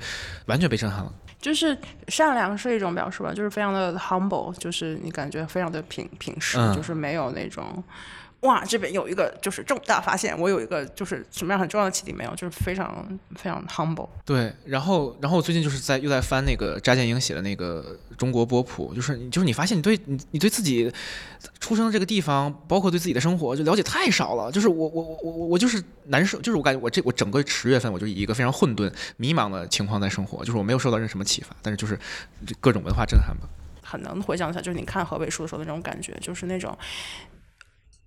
[0.47, 1.13] 完全被震撼了。
[1.39, 1.77] 就是
[2.09, 7.81] 善良是一种表述吧，就是非常的 humble，就是你感觉非常的平平实，嗯就是没有那种。
[8.41, 14.09] 哇，这边有一个就是重大发现，我有一个就是什么样很重要的启迪没有，就是非常非常 humble。
[14.25, 20.91] 对，然后然后我最近就是在又在翻那个查建英写的那个中国波普，就是你就是你发现你对你你对自己
[21.59, 24.51] 出生的这个地方，包括对自己的生活就了解太少了。
[24.51, 31.99] 就是我我我我我就是难受，就是我感觉我这我整个十月份我就以一个非常混沌迷茫的情况在生活，就是我没有受到任什么启发，但是就是
[32.59, 33.47] 各种文化震撼吧。
[33.83, 36.75] 很能回想起来，就是你看河北书的时候的那种感觉，就是那种，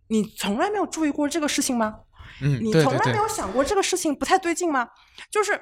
[0.09, 1.97] 你从来没有注意过这个事情吗？
[2.43, 4.89] 嗯，你从来没有想过这个事情不太对劲吗？
[5.31, 5.57] 就是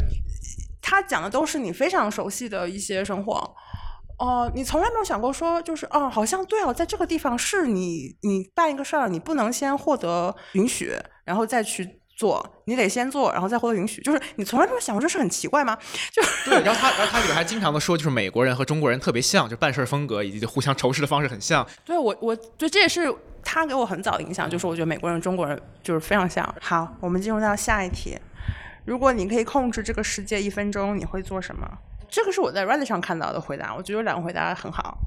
[0.81, 3.55] 他讲的都是你非常熟悉的一些生活，
[4.19, 14.01] 哦、你从来没有想过说，就是哦，好像对哦，在这个地方是你你办一个事儿，你不能先获得允许，然后再去做，你得先做，然后再获得允许。
[14.01, 15.77] 就是你从来没有想过这事很奇怪吗？
[16.11, 21.67] 就对，然后他，然后他里边还经常的说，就是美国人和中国人特别像，就办事儿风格以及互相仇视的方式很像。
[21.85, 23.15] 对我，我对这也是
[23.45, 26.55] 他给我很早的影响，就是我觉得美国人、中国人就是非常像。
[26.61, 28.19] 好，我们进入到下一题。
[28.85, 31.69] 如果你可以控制这个世界一分钟，你会做什么？
[32.09, 34.99] 这个是我在 Reddit 上看到的回答，我觉得有两个回答很好，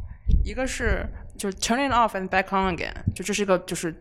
[0.44, 1.06] 一个是
[1.38, 3.94] 就是 turn it off and back on again，就这是一个就是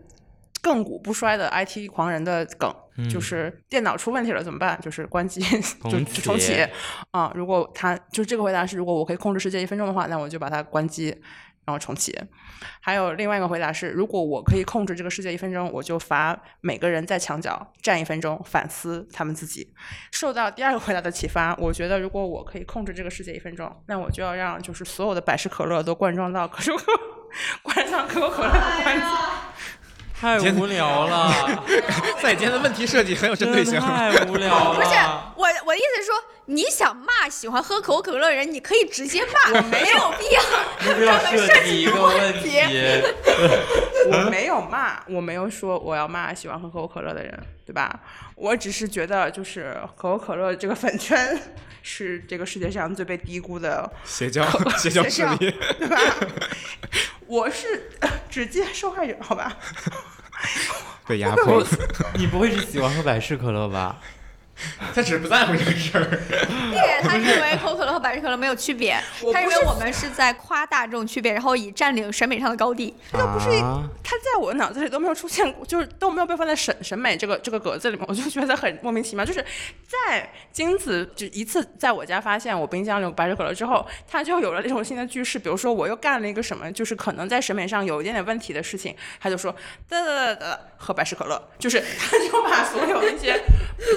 [0.62, 2.72] 亘古不衰的 IT 狂人的梗，
[3.10, 4.80] 就是电脑出问题了怎么办？
[4.80, 6.66] 就是关机就重 就重启启
[7.10, 11.14] 啊、如果他就这个回答是，如果我可以控制世界一分钟的话，那我就把它关机，
[11.64, 12.18] 然后重启。
[12.80, 19.72] 还有另外一个回答是，如果我可以控制这个世界一分钟，我就罚每个人在墙角站一分钟，反思他们自己。
[20.10, 26.92] 受到第二个回答的启发，我觉得如果我可以控制这个世界一分钟，那我就要让就是所有的百事可乐都灌装到可口可
[27.62, 29.06] 灌上可口可乐的罐子。
[30.24, 31.30] 太无聊了，
[32.22, 33.78] 在你今天的问题设计很有针对性。
[33.78, 34.74] 太无聊了。
[34.74, 34.88] 不是
[35.36, 36.14] 我，我的意思是说，
[36.46, 40.40] 你想骂喜欢喝可口可乐的人，你可以直接骂，没有必要。
[41.04, 42.58] 专门设计一个问题，
[44.10, 48.00] 我没有骂，我没有说我要骂喜欢喝可口可乐的人，对吧？
[48.36, 51.40] 我只是觉得，就是可口可乐这个粉圈
[51.82, 54.44] 是这个世界上最被低估的邪教，
[54.78, 55.50] 邪教势力。
[55.78, 55.98] 对吧？
[57.26, 59.56] 我是呃直接受害者，好吧？
[61.08, 61.62] 被压迫，
[62.14, 63.98] 你不会是喜欢喝百事可乐吧？
[64.94, 66.04] 他只是不在乎这个事儿。
[66.72, 68.98] 对，他认为可口可乐和百事可乐没有区别，
[69.32, 72.94] 他认为我们是在夸大这种区别，然后以占领审美上的高地。
[73.12, 73.46] 那不是
[74.02, 79.24] 他在我脑子里都没有出现过，就是都没有被放在审审美这个这个格子里面，我就觉得很莫名其妙。
[79.24, 79.44] 就是
[79.86, 89.54] 在金子就一次在我家发现我冰箱里有百事可乐之后，他就有了这种新的句式，比如说我又干了一个什么，就是可能在审美上有一点点问题的事情，他就说
[89.88, 93.40] 哒哒哒哒喝百事可乐，就是他就把所有那些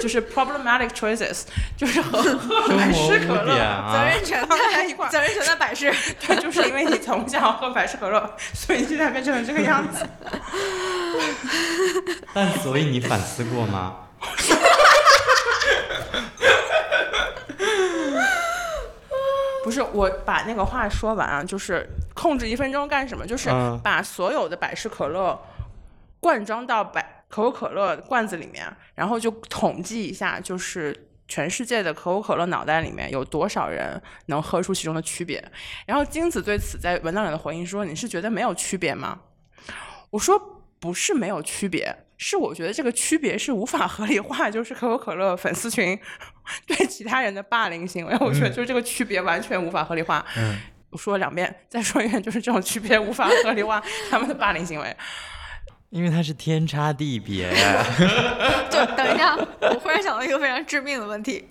[0.02, 1.42] 就是 problematic choices，
[1.76, 3.54] 就是和喝百事可乐。
[3.92, 5.92] 责任承放在一块，儿责任承担百事。
[6.26, 10.06] 对，就是因为你从小喝百事可乐，所以你现在变成了这个样子。
[12.34, 13.96] 但所以你反思过吗？
[19.64, 23.26] 不是我把那个话说完啊，就是控制一分钟干什么？
[23.26, 25.38] 就是嗯把所有的百事可乐
[26.20, 30.94] 灌装到百可口可乐罐子里面，然后就统计一下，就是
[31.28, 35.42] 全世界的可口可乐脑袋里面有多少人能喝出其中的区别。
[35.86, 39.20] 然后金子对此在文档里的回应说：“你是觉得没有区别吗？”
[40.10, 40.38] 我说
[40.80, 45.96] ：“不是没有区别。”是我觉得这个区别是无法合理化，就是可口可乐粉丝群
[46.66, 50.26] 对其他人的霸凌行为，我觉得就是这个区别完全无法合理化。
[50.36, 50.58] 嗯，
[50.90, 54.96] 我说了两遍，再说一遍，就是这种区别无法合理化他们的霸凌行为。
[55.90, 57.50] 因为它是天差地别。
[58.70, 61.48] 就等一下，我忽然想到一个非常致命的问题：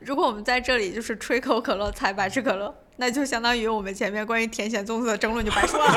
[0.00, 5.86] 如果我们在这里就是吹可口可乐、踩百事可乐，那就相当于我们前面关于甜咸粽子的争论就白说了。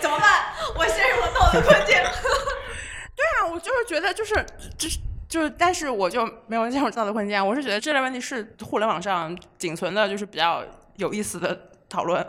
[0.00, 0.44] 怎么办？
[0.76, 1.96] 我陷入了道德困境。
[3.16, 4.34] 对啊，我就是觉得就是
[4.76, 4.98] 就是
[5.28, 7.46] 就是，但是我就没有陷入道德困境。
[7.46, 10.64] 我是觉得这类问题是互联网上仅存的，就是比较
[10.96, 12.26] 有意思的讨论。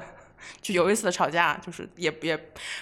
[0.61, 2.37] 就有一次的吵架，就是也也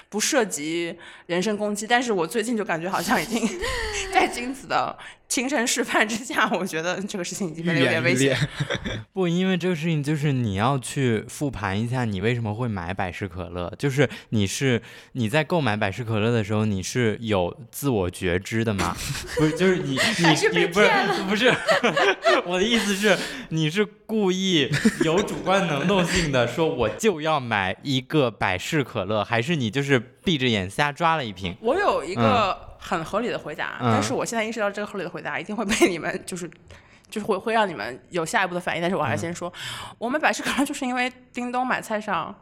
[0.09, 0.95] 不涉及
[1.27, 3.41] 人身攻击，但是我最近就感觉好像已经
[4.13, 4.97] 在金子的
[5.29, 8.35] 亲身示范之下，我觉得这个事情已经变得有点危险。
[9.13, 13.71] 不，因为这个事情就是你要去复盘一下，你为什么会买百事可乐？
[13.77, 18.97] 就是你是你在购买百事可乐的时候，你是有自我觉知的吗？
[19.37, 19.91] 不是，就是你
[20.27, 20.89] 你是你不是
[21.29, 21.53] 不是，
[22.45, 23.15] 我的意思是
[23.49, 24.67] 你是故意
[25.05, 31.55] 有主观能动性的说我就要买一个百事可乐，还是你就是闭着眼瞎抓了一瓶？
[31.61, 36.49] 我有一个很合理的回答，嗯但是我现在意识到这个合理的回答一定会被你们就是。
[37.11, 39.51] 就是会会让你们有下一步的反应，但是我还是先说，
[39.97, 42.35] 我们百事可乐就是因为叮咚买菜上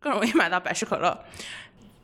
[0.00, 1.24] 更容易买到百事可乐，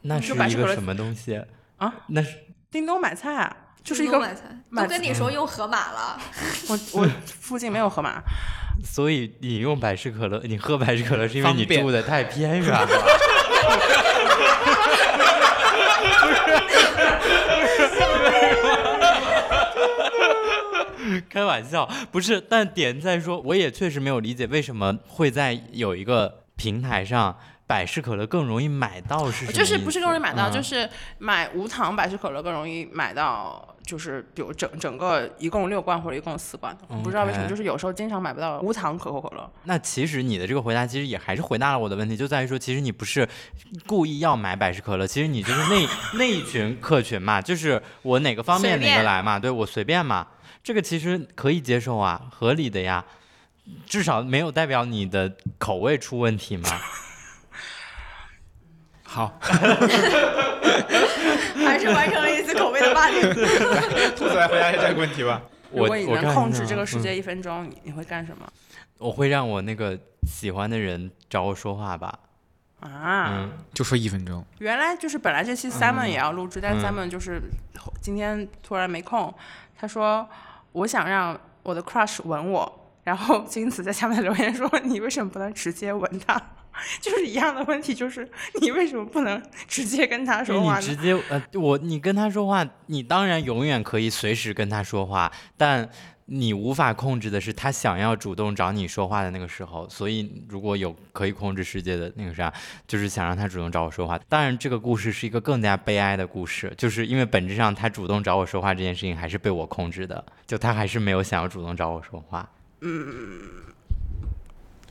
[0.03, 1.43] 那就是百事可乐一个什么东西
[1.79, 1.91] 啊？
[2.09, 2.37] 那是
[2.71, 6.21] 叮咚买菜啊，就是一个买菜，买都跟你说用盒马了。
[6.69, 8.21] 我我附近没有盒马，
[8.85, 12.87] 所以你用百事可乐，你喝百事可乐是因为你住的太偏远了。
[21.31, 29.47] 开玩笑，不是，但点在说，我也确实没有理解为什么会在有一个平台上，百事可乐更容易买到是？
[29.47, 39.49] 就是不是更容易买到，嗯就是买无糖百事可乐更容易买到，就是比如整整个一共六罐或者一共四罐的，不知道为什么，就是有时候经常买不到无糖可口可乐。
[39.65, 43.29] 那其实你的这个回答其实也还是回答了我的问题，就在于说，其实你不是
[43.87, 50.27] 故意要买百事可乐，其实你就是那 那一群客群嘛，就是我哪个方面哪个来嘛，对我随便嘛，
[50.63, 53.05] 这个其实可以接受啊，合理的呀，
[53.87, 56.69] 至少没有代表你的口味出问题嘛。
[59.03, 59.39] 好，
[61.57, 63.21] 还是完成了一次口味的霸凌。
[64.15, 65.43] 兔子来回答一下这个问题吧。
[65.73, 68.47] 我如果你我看能控制这个世界一分钟，你你会干什么？
[68.99, 72.19] 我会让我那个喜欢的人找我说话吧。
[72.81, 77.41] 啊，嗯，就说一分钟，原来就是本来这期 Simon 也要录制，但嗯 Simon 就是
[78.01, 79.35] 今天突然没空，
[79.77, 80.29] 他说
[80.73, 86.41] 我想让我的 crush 吻我，然后金子在下面留言说 你为什么不能直接吻他？
[87.01, 88.27] 就是一样的问题，就是
[88.61, 90.81] 你为什么不能直接跟他说话呢？
[90.83, 95.87] 直接呃，我你跟他说话，你当然永远可以随时跟他说话，但
[96.33, 99.89] 你无法控制的是他想要主动找你说话的那个时候。
[99.89, 102.53] 所以如果有可以控制世界的那个啥，
[102.87, 104.17] 就是想让他主动找我说话。
[104.29, 112.49] 当然，这个故事是一个更加悲哀的故事，就是因为本质上他主动找我说话这件事情还是被我控制的，就他还是没有想要主动找我说话。
[112.81, 113.41] 嗯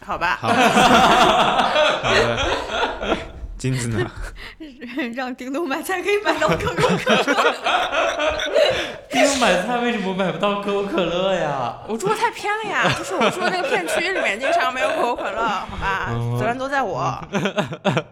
[0.02, 0.50] 好吧，好。
[3.60, 4.10] 金子呢？
[5.14, 7.24] 让叮咚买菜可以买到可口可乐。
[9.12, 11.78] 叮咚买菜为什么买不到可口可乐呀？
[11.88, 17.22] 我住的太偏了呀，就是我住的那个片区里面经常没有可口可乐，好吧，责任都在我。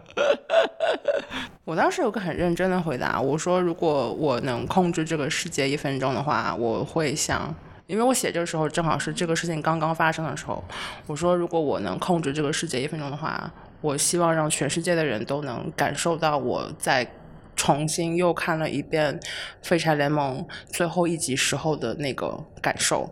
[1.64, 7.54] 我当时有个很认真的回答，我说如果我能控制这个世界一分钟的话，我会想。
[7.86, 10.62] 因为我写这个时候正好是这个事情刚刚发生的时候，
[11.06, 13.50] 我说如果我能控制这个世界一分钟的话，
[13.80, 17.10] 我希望让全世界的人都能感受到我在
[17.54, 19.18] 重新又看了一遍
[19.62, 23.10] 《废柴联盟》最后一集时候的那个感受，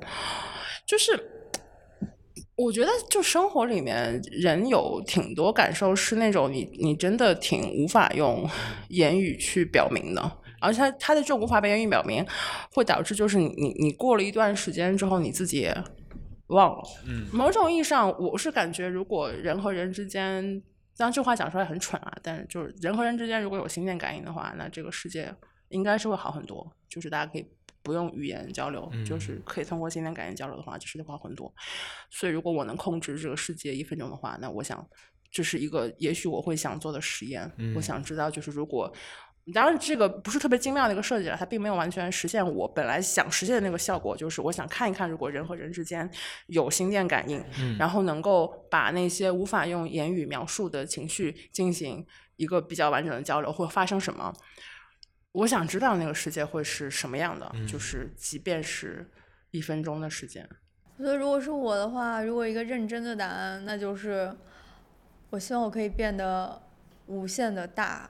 [0.86, 1.12] 就是
[2.56, 8.48] 我觉得就生活里面人有挺多感受是那种你你真的挺无法用
[8.88, 10.38] 言语去表明的。
[10.58, 12.24] 而且他他的这种无法被言语表明，
[12.72, 15.70] 会导致就是你你你过了一段时间之后，你自己
[16.48, 16.82] 忘了。
[17.06, 20.42] 嗯，某种意义上，我是感觉如果人和人之间，
[20.96, 25.34] 当然这话讲出来很蠢啊，但是就是人和人之间如果有心电感应的话，那这个世界
[25.68, 26.70] 应该是会好很多。
[26.88, 27.46] 就是大家可以
[27.82, 31.52] 不用语言交流，就是可以通过心电感应交流的话，这世界会好很多。
[32.10, 34.88] 所以如果我能控制这个世界一分钟的话，那我想
[35.30, 37.50] 这是一个也许我会想做的实验。
[37.74, 38.90] 我想知道，就是如果
[39.52, 46.10] 当然这个不是特别精妙的一个设计了，它并没有完全实现我本来想实现的那个效果，就是我想看一看，如果人和人之间
[46.48, 47.44] 有心电感应，
[47.78, 52.04] 然后能够把那些无法用言语描述的情绪进行
[52.36, 54.34] 一个比较完整的交流，会发生什么？
[55.30, 59.08] 我想知道那个世界会是什么样的，就是即便是
[59.50, 60.48] 一分钟的时间。
[60.98, 64.34] 我觉得如果是我的话，如果一个认真的答案，那就是
[65.30, 66.62] 我希望我可以变得
[67.06, 68.08] 无限的大，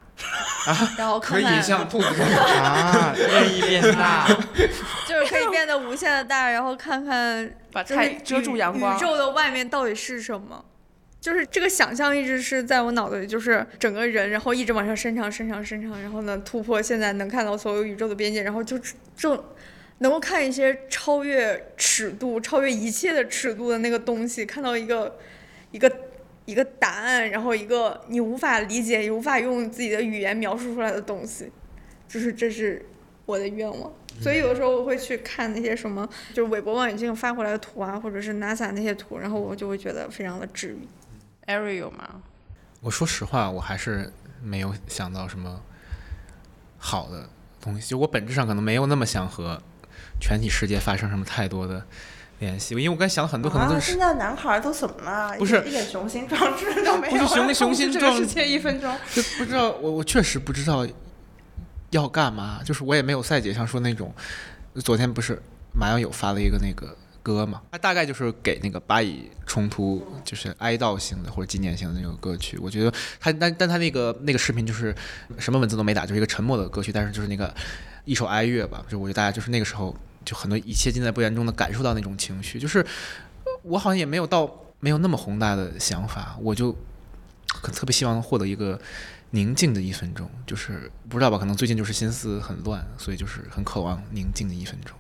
[0.96, 4.26] 然后可以像兔子 啊，任意变大。
[5.06, 10.64] 就是可以变得无限的大，然后看看把太遮住阳光宇宙的外面到底是什么？
[11.20, 18.78] 就是这个想象一直是在我脑子里，就是整个人，然后一直往上伸长、伸长、伸长，然后呢突破现在能看到所有宇宙的边界，然后就
[19.16, 19.44] 就
[19.98, 25.18] 能够看一些超越尺度、超越一切的尺度的那个东西，看到一个
[25.72, 25.90] 一个
[26.46, 31.52] 一个答案，然后一个你无法理解、也无法用自己的语言描述出来的东西，
[32.08, 32.84] 就是这是
[33.26, 33.92] 我的愿望。
[34.22, 40.88] 所以有的时候我会去看那些什么，就是韦伯望远镜发回来的图啊，或者是 NASA 那些图，然后我就会觉得非常的治愈。
[41.46, 42.22] Ariel 吗？
[42.80, 45.60] 我说实话，我还是没有想到什么
[46.78, 47.28] 好的
[47.60, 47.90] 东西。
[47.90, 49.60] 就我本质上可能没有那么想和
[50.20, 51.84] 全体世界发生什么太多的
[52.38, 55.36] 联系，因为我刚才想了很多，可能都啊、是现在男孩都怎么了？
[55.38, 58.94] 不是一点雄心壮志都没有，不是雄雄心壮 这个一分钟。
[59.14, 60.86] 就不知道我我确实不知道
[61.90, 64.12] 要干嘛，就是我也没有赛姐上说那种，
[64.76, 65.40] 昨天不是
[65.72, 74.94] 马友友发了一个那个歌嘛，他大概就是给那个巴以冲突就是哀悼性的或者纪念性的那个歌曲，我觉得他但但他那个那个视频就是
[75.38, 77.52] 什么文字都没打，就是一个沉默的歌曲，但是就是那个
[78.04, 82.84] 一首哀乐吧，就我觉得大家就是那个时候就很多一切尽在不言中的感受到那种情绪，就是
[83.62, 84.50] 我好像也没有到
[84.80, 86.76] 没有那么宏大的想法，我就
[87.46, 88.78] 可特别希望获得一个
[89.30, 94.94] 宁静的一分钟，就是不知道吧，可能最近就是心思很乱，所以就是很渴望宁静的一分钟。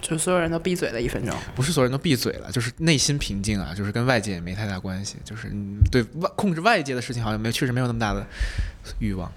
[0.00, 1.36] 就所有人都闭嘴了一分钟。
[1.54, 8.26] 不是所有人都闭嘴了，就是内心平静啊，就是跟外界也没太大关系，就是嗯对外控制外界的事情好像没有确实没有那么大的
[8.98, 9.30] 欲望。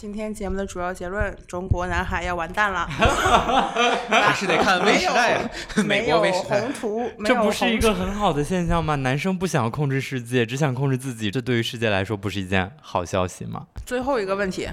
[0.00, 2.86] 今天节目的主要结论：中国南海要完蛋了。
[4.08, 5.50] 还是得看微时代啊，
[5.84, 6.72] 美没有 国微时代宏。
[6.72, 8.94] 图，没有这不是一个很好的现象吗？
[8.94, 13.66] 男生不想控制世界，只想控制自己，这对于世界来说不是一件好消息吗？
[13.84, 14.66] 最后一个问题，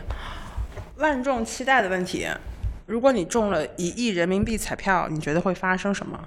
[0.96, 2.26] 万众期待的问题：
[2.86, 6.18] 如果你中了一亿人民币彩票，你觉得会发生什么？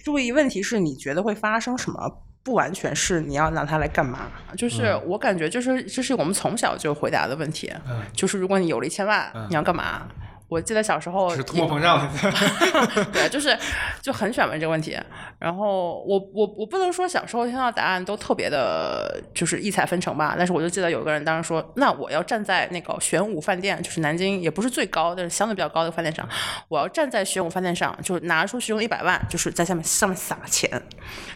[0.00, 4.30] 注意，问题是你觉得会发生什么，不完全是你要拿它来干嘛。
[4.56, 7.72] 就是嗯我感觉，就是这是我们从小就回答的问题，
[8.12, 10.02] 就是如果你有了一千万，你要干嘛？
[10.52, 12.06] 我记得小时候嗯是通货膨胀，
[13.10, 13.56] 对，就是
[14.02, 14.98] 就很喜欢问这个问题。
[15.38, 20.34] 然后我我我不能说小时候听到答案都特别的，就是异彩纷呈吧。
[20.36, 26.28] 但是我就记得有个人当时说，那我要站在那个玄武饭店，就是南京也不是最高，但是相对比较高的饭店上，
[26.68, 30.70] 我要站在玄武饭店上，就是拿出其中一百万，就是在下面上面撒钱，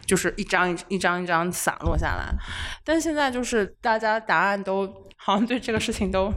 [0.04, 2.26] 就是一张一一张一张撒落下来。
[2.84, 4.86] 但现在就是大家答案都
[5.16, 6.30] 好像对这个事情都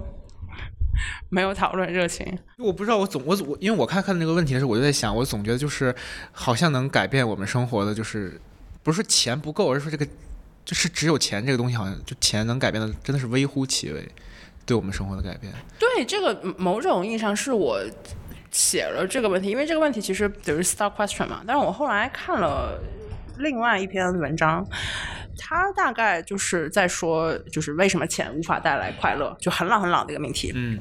[1.29, 2.25] 没有讨论热情。
[2.57, 5.93] 我不知道，我总我总我因为我看看那个问题的时候，我就在想，我总觉得就是
[6.31, 8.39] 好像能改变我们生活的，就是
[8.83, 10.05] 不是钱不够，而是说这个
[10.65, 14.07] 就是只有钱这个东西，好像就钱能改变的真的是微乎其微，
[14.65, 15.51] 对我们生活的改变。
[15.79, 17.79] 对，这个嗯某种意义上是我
[18.51, 21.41] 写了这个问题，因为这个问题其实等于 star question 嘛。
[21.45, 22.79] 但是我后来看了
[23.37, 24.65] 另外一篇文章，
[25.39, 30.51] 他大概就是在说，就是为什么钱无法带来快乐，就很老很老的一个命题。
[30.53, 30.77] 嗯，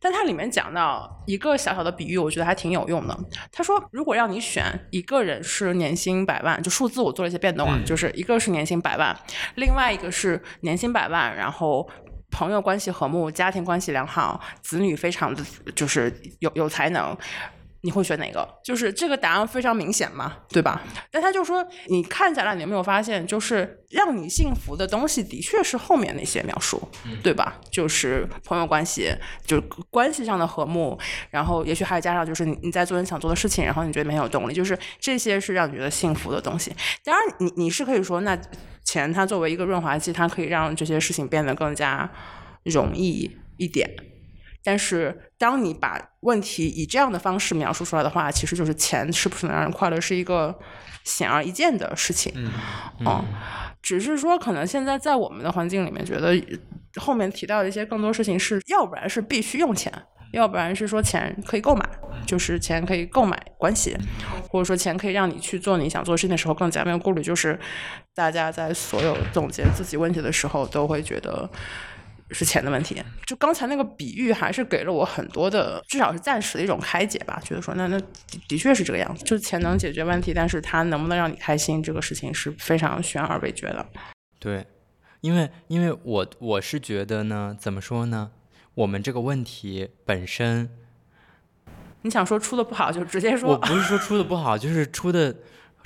[0.00, 3.18] 但他里面讲到一个小小的比喻，我觉得还挺有用的。
[3.50, 9.14] 他说，如果让你选一个人是年薪百万，就数字我做了一些变动啊，就是一个是年薪百万，
[9.56, 11.90] 另外一个是年薪百万，然后。
[12.34, 15.44] 朋友关系和睦，家庭关系良好，子女非常的
[15.76, 17.14] 就是有有才能，
[17.82, 18.48] 你会选哪个？
[18.64, 20.82] 就是这个答案非常明显嘛，对吧？
[21.10, 26.80] 但他就说，你看下来，你有没有发现，就是让你幸福的东西，的确是后面那些描述，
[27.22, 27.60] 对吧？
[27.70, 29.12] 就是朋友关系，
[29.44, 30.98] 就是关系上的和睦，
[31.30, 36.72] 然后也许还加上就是你你在做你想做的事情，然后你觉得没有动力，就是这些是让你觉得幸福的东西。
[37.04, 38.38] 当然你，你是可以说，那
[38.84, 42.08] 钱它作为一个润滑剂，它可以让这些事情变得更加
[42.62, 43.90] 容易一点。
[44.64, 50.56] 但是，当你把问题以这样的方式描述出来的话，其实就是钱是不是能让人快乐，是一个
[51.02, 52.32] 显而易见的事情。
[53.00, 53.24] 嗯，
[53.82, 56.40] 只是说可能现在在我们的环境里面，觉得
[57.00, 59.92] 后面提到的一些更多事情是，要不然是必须用钱，
[60.32, 61.84] 要不然是说钱可以购买，
[62.24, 63.96] 就是钱可以购买关系，
[64.48, 67.20] 或者说钱可以让你去做你想做的事情的时候更加没有顾虑。
[67.20, 67.58] 就是
[68.14, 71.50] 大家在所有总结自己问题的时候，都会觉得。
[72.32, 77.40] 是钱的问题，就刚才那个比喻还是给了我很多的，至少是暂时的一种开解吧。
[77.44, 78.06] 觉得说，那那的
[78.48, 83.86] 的确是这个样子，就是钱能解决问题，但是它能不能让你开心，这个事情是非常悬而未决的。
[84.38, 84.66] 对，
[85.20, 88.30] 因为因为我我是觉得呢，怎么说呢？
[88.74, 90.70] 我们这个问题本身，
[92.00, 93.58] 你想说出的不好，就直接说我。
[93.58, 95.36] 不是说出的不好，就是出的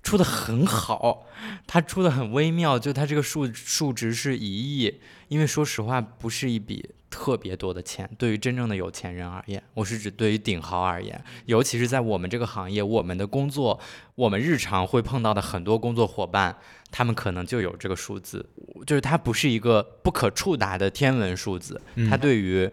[0.07, 1.27] 出的很好，
[1.67, 13.81] 它出的很微妙，就它这个数数值是一亿，因为说实话不是一笔特别多的钱，对于真正的有钱人而言，我是指对于顶豪而言，尤其是在我们这个行业，我们的工作，
[14.15, 16.57] 我们日常会碰到的很多工作伙伴，
[16.93, 18.49] 他们可能就有这个数字，
[18.87, 22.71] 就是它不是一个不可触达的天文数字，它对于。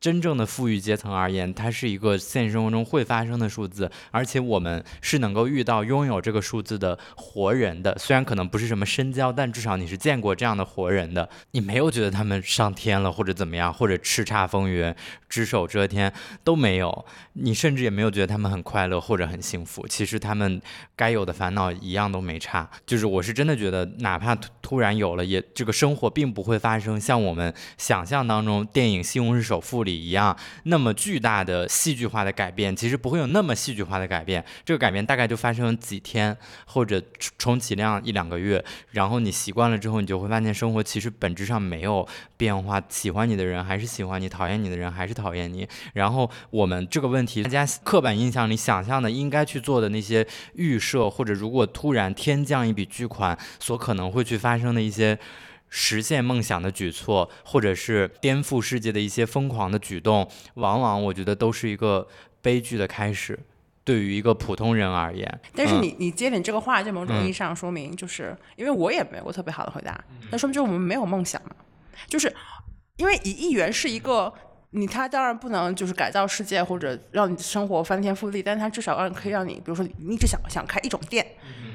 [0.00, 7.94] 真正的富裕阶层而言，它是一个现实生活中会发生的数字，而且我们是能够遇到拥有这个数字的活人的。
[7.98, 11.28] 虽然可能不是什么深交，但至少你是见过这样的活人的。
[11.50, 14.94] 你没有觉得他们上天了，或者怎么样，或者叱咤风云、
[15.28, 16.10] 只手遮天
[16.42, 17.04] 都没有。
[17.34, 19.86] 你甚至也没有觉得他们很快乐或者很幸福。
[19.86, 20.60] 其实他们
[20.96, 22.68] 该有的烦恼一样都没差。
[22.86, 32.74] 就是我是真的觉得，哪怕突突然有了，也这个生活并不会发生像我们想象当中电影《西红柿首富》里一样那么巨大的戏剧化的改变。
[32.74, 36.36] 其实不会有那么戏剧化的改变，这个改变大概就发生几天
[36.66, 38.64] 或者充充其量一两个月。
[38.92, 45.66] 然后你习惯了之后，你就会发现生活其实本质上没有变化，喜欢你的人还是喜欢你，讨厌你的人还是讨厌你。
[45.94, 55.18] 然后我们这个问题，大家刻板印象里想象的应该去做的那些预设，或者如果突然天降一笔巨款，所可能会去发生的一些。
[55.70, 62.06] 实现梦想的举措，或者是颠覆世界的一些疯狂的举动，往往我觉得都是一个
[62.42, 63.38] 悲剧的开始。
[63.82, 71.56] 对于一个普通人而言，嗯但是你你接你这个话，就某种意义上说明，就是因为我也没有过特别好的回答，那说明就是我们没有梦想嘛，
[72.06, 72.30] 就是
[72.98, 74.32] 因为一亿元是一个。
[74.72, 81.26] 你他当然不能就是改造世界或者让你生活翻天覆地，但是他至少让可以让你，比如说你一直想想开一种店，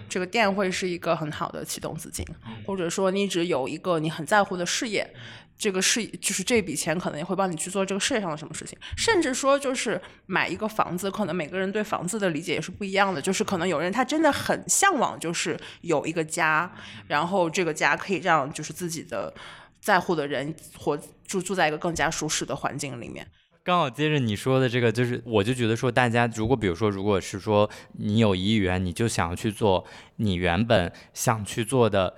[0.07, 2.26] 这个店会是一个很好的启动资金，
[2.65, 5.10] 或者说你只有一个你很在乎的事业，
[5.57, 13.22] 这个事就是这笔钱可能也会帮你去做这个事业上的什么事情，甚至说就是买一个房子，可能每个人对房子的理解也是不一样的。
[13.22, 16.72] 就是可能有人他真的很向往，就是有一个家，
[17.07, 19.34] 然后这个家可以让就是自己的
[19.80, 23.26] 在乎的人活住住在一个更加舒适的环境里面。
[23.66, 29.84] 刚好接着你说的这个，就是我就觉得说，大家如果比如说，如果是说你有一亿元，你就想要去做
[30.18, 32.14] 你原本想去做的。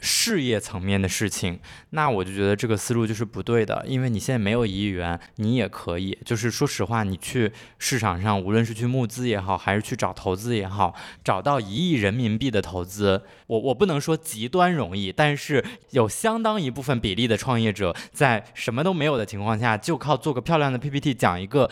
[0.00, 1.60] 事业层面的事情，
[1.90, 21.70] 那我就觉得这个思路就是不对的，因为你现在没有一亿元，你也可以，就是说实话，你去市场上，无论是去募资也好，还是去找投资也好，找到一亿人民币的投资，我我不能说极端容易，但是有相当一部分比例的创业者在什么都没有的情况下，就靠做个漂亮的 PPT 讲一个。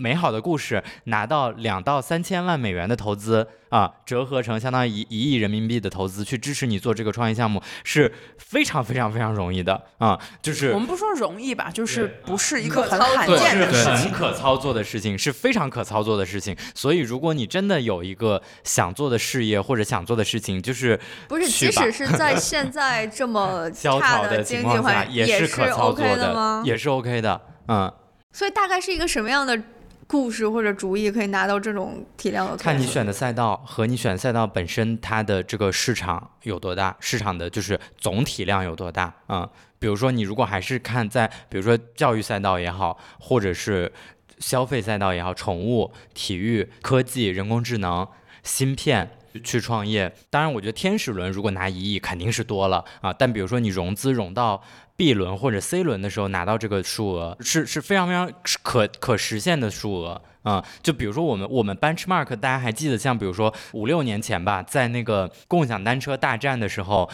[0.00, 14.10] 美好的故事拿到两到三千万美元的投资啊，折合成相当于一一亿人民币的投资去支持你做这个创业项目是非常非常非常容易的啊，就是我们不说容易吧，就是不是一个很罕见的是事情。
[14.10, 16.56] 很可操作的事情，是非常可操作的事情。
[16.74, 20.98] 所以，如果你真的有一个想做的事业或者想做的事情，就是
[21.28, 26.62] 不是，即使是在 现在这么 萧差条的经济环境也，是可操作 OK 的吗？
[26.64, 27.40] 也是 OK 的。
[27.68, 27.92] 嗯，
[28.32, 29.62] 所以大概是一个什么样的
[30.10, 32.56] 故事或者主意可以拿到这种体量的？
[32.56, 39.14] 看你选的赛道和你选赛道本身它的这个市场有多大，市场的就是总体量有多大。
[39.28, 43.92] 嗯，比如说你如果还是看在比如说教育赛道也好，或者是
[44.40, 48.08] 消费赛道也好，宠物、体育、科技、人工智能、
[48.42, 49.12] 芯片。
[49.44, 54.60] 去创业，当然，我觉得天使轮如果拿一亿肯定是多了啊，但比如说你融资融到
[55.00, 58.30] B 轮或者 C 轮的时候拿到这个数额，是是非常非常
[58.62, 67.08] 可可实现的数额啊、就比如说我们我们 benchmark，大家还记得像比如说五六年前吧，在那个共享单车大战的时候，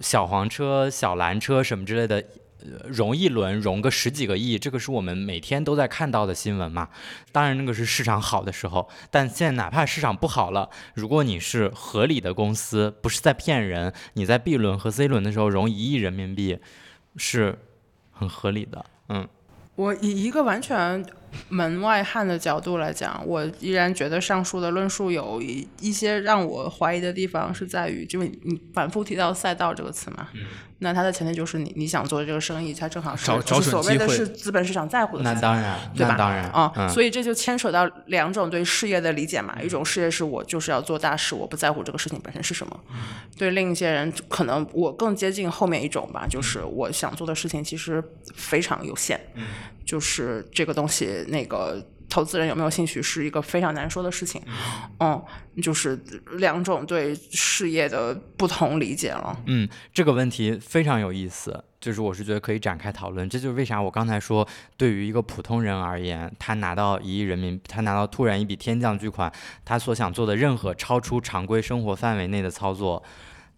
[0.00, 2.16] 小黄车、小蓝车什么之类的。
[2.60, 6.88] 呃融一轮融个十几个亿，这个是我们每天都在看到的新闻嘛。
[7.30, 16.58] 当然，那个是市场好的时候，但现在哪怕市场不好了，如果你是合理的公司，不是在骗人，你在 B 轮和 C 轮的时候融一亿人民币，
[17.18, 17.58] 是
[18.12, 18.84] 很合理的。
[19.08, 19.28] 嗯，
[19.74, 21.04] 我以一个完全
[21.48, 30.28] 门外汉的角度来讲，我依然觉得上述的论述有一一些让我怀疑的地方，是在于，就是你反复提到赛道这个词嘛，
[30.80, 35.22] 那它的前提就是你你想做的这个生意，它正好是找就是所谓的是资本市场在乎的。
[35.24, 36.12] 那当然，对吧？
[36.12, 39.56] 那当然啊、嗯、所以这就牵扯到两种对事业的理解嘛。
[39.60, 42.80] 一种事业是我就是要做大事，我不在乎这个事情本身是什么。
[43.36, 48.02] 对另一些人，可能我更接近后面一种吧，就是我想做的事情其实
[48.34, 49.20] 非常有限，
[49.88, 51.82] 就是这个东西那个。
[52.10, 54.40] 投资人有没有兴趣是一个非常难说的事情，
[54.98, 55.22] 嗯，
[55.62, 55.94] 就是
[56.38, 59.38] 两种对事业的不同理解了。
[59.44, 63.28] 嗯，这个问题非常有意思，就是我是觉得可以展开讨论。
[63.28, 64.48] 这就是为啥我刚才说，
[64.78, 69.30] 对于一个普通人而言，他拿到一亿人民币，他拿到突然一笔天降巨款，
[69.66, 73.04] 他所想做的任何超出常规生活范围内的操作。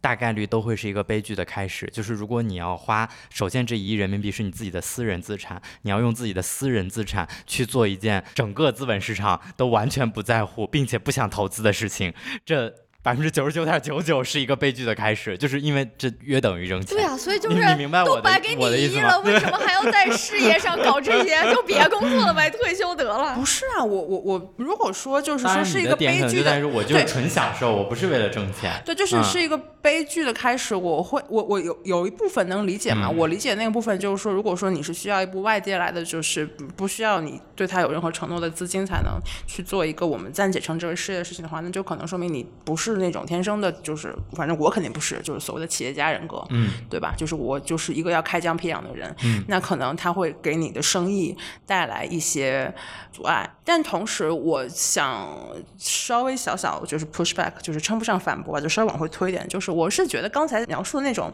[0.01, 1.89] 大概率都会是一个悲剧的开始。
[1.93, 12.13] 就是如果你要花，首先这一亿人民币是你自己的私人资产，你要用自己的私人资产去做一件整个资本市场都完全不在乎，并且不想投资的事情，
[12.45, 16.97] 这百分之九十九点九九是一个悲剧的开始，就是因为这约等于扔钱。
[16.97, 21.41] 对啊，所以就是你你明白我的都白给你一亿了，为什么还要在事业上搞这些？
[21.55, 23.35] 就别工作了呗，退休得了。
[23.35, 28.83] 不是啊，我我我，如果说就是说是一个悲剧的能就在于，我就是对纯享受，我不是为了挣钱。
[28.85, 30.75] 对，就是嗯是一个悲剧的开始。
[30.75, 33.09] 我会，我我有有一部分能理解嘛。
[33.09, 36.47] 嗯我理解那个部分就是说，如果说你是需要一部外界来的，就是
[36.77, 47.15] 不需要你对他有任何承诺的资金才能去做一个我们暂且称之为事业的事情的话，那就可能说明你不是那种天生的，就是反正我肯定不是，就是所谓的企业家人格，嗯，对吧？
[47.17, 51.37] 就是我就是一个要开疆辟壤的人，嗯，那可能他会给你的生意
[51.67, 52.73] 带来一些
[53.13, 55.29] 阻碍，但同时我想
[55.79, 61.33] 稍微小小就是 push back，就是称不上反驳吧，就稍微往回推一点，就是我是觉得刚才描述的那种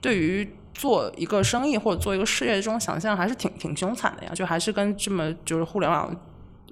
[0.00, 0.48] 对于。
[0.74, 6.10] 做一个生意或者做一个事业，这种想象还是挺挺凶残的呀，就还是跟这么就是互联网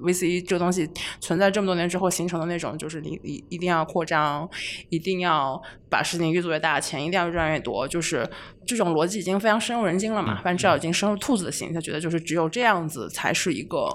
[0.03, 0.89] VC 这个东西
[1.21, 4.49] 存在这么多年之后形成的那种，就是你一一定要扩张，
[4.89, 8.29] 一定要把事情越做越大，钱一定要赚越多，就是
[8.67, 10.37] 这种逻辑已经非常深入人心了嘛。
[10.43, 13.89] 反正至少已经深入兔子的心，他觉得就是只有这样子才是一个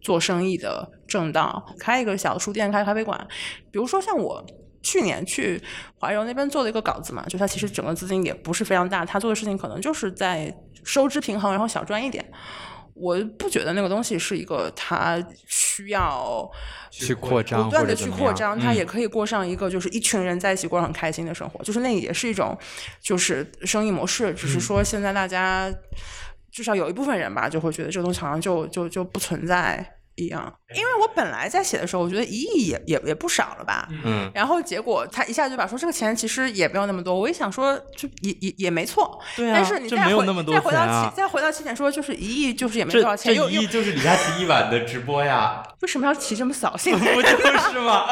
[0.00, 1.64] 做生意的正道。
[1.78, 3.26] 开一个小书店，开咖啡馆，
[3.70, 4.44] 比如说像我。
[4.84, 5.62] 去年去
[6.00, 10.52] 怀柔那边做了一个稿子嘛，就他其实整个资金也不是非常大，他做的事情可能就是在
[10.82, 12.28] 收支平衡，然后小赚一点。
[12.94, 16.48] 我不觉得那个东西是一个它需要
[16.90, 22.56] 去扩张不断的去扩张，它嗯也可以过上一个就是一群人在一起过上很开心的生活，就是那也是一种
[23.00, 25.72] 就是生意模式，只是说现在大家
[26.50, 30.52] 至少有一部分人吧，就会觉得这个东西好像就就就不存在一样。
[30.74, 46.96] 因为我本来在写的时候，我觉得一亿也也也不少了吧，嗯，然后结果他一下就把说这个钱其实也没有那么多，我一想说就也也也没错，对啊但是你这再回没有那么多再回到起再回到起点说就是一亿就是也没多少钱，一亿就是李佳琦一晚的直播呀，为什么要提这么扫兴？
[46.98, 48.06] 不就是吗？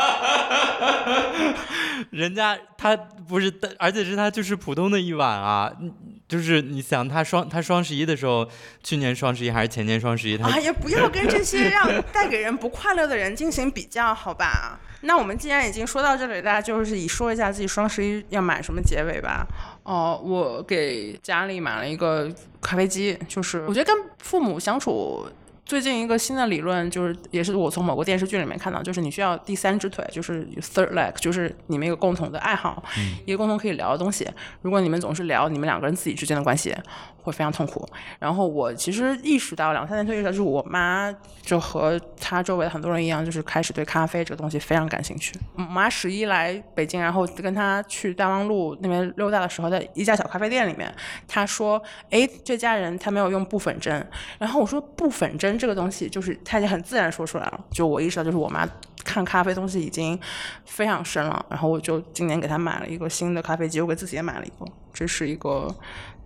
[2.11, 5.93] 人家他不是，而且是他就是普通的一晚啊，嗯
[6.31, 8.49] 就是你想他双他双十一的时候，
[8.85, 14.79] 去年双十一还是前年双十一，他哎呀，不要跟这些让 带给人不快乐的人进行比较，好吧？
[15.01, 19.45] 那我们既然已经说到这里，大家就是以说一下自己双十一要买什么结尾吧。
[19.83, 22.31] 哦，我给家里买了一个
[22.61, 25.27] 咖啡机，就是我觉得跟父母相处。
[25.71, 32.83] 最近一个新的理论就是，也是我从某个电视剧里面看到，就是你需要第三只腿，就是有 third leg，就是你们一个共同的爱好，
[33.25, 34.29] 一个共同可以聊的东西。
[34.63, 36.75] 如果你们总是聊你们两个人自己之间的关系，
[37.23, 37.89] 会非常痛苦。
[38.19, 45.39] 然后我其实意识到两三年前意识到，就是我妈就和她周围的很多人一样，就是开始对咖啡这个东西非常感兴趣。
[45.57, 50.93] 我妈十一来北京，然后跟她去大望路那边溜达的时候，在一家小咖啡店里面，
[51.29, 51.81] 她说
[52.11, 54.05] ：“哎，这家人他没有用布粉针。”
[54.41, 58.67] 然后我说：“布粉针这个东西，就是他已经很自然说出来了。”就我意识到，就是我妈
[59.05, 60.19] 看咖啡东西已经
[60.65, 61.45] 非常深了。
[61.51, 64.67] 然后我就今年给她买了一个新的咖啡机，我给自己也买了一个。
[64.93, 65.73] 这是一个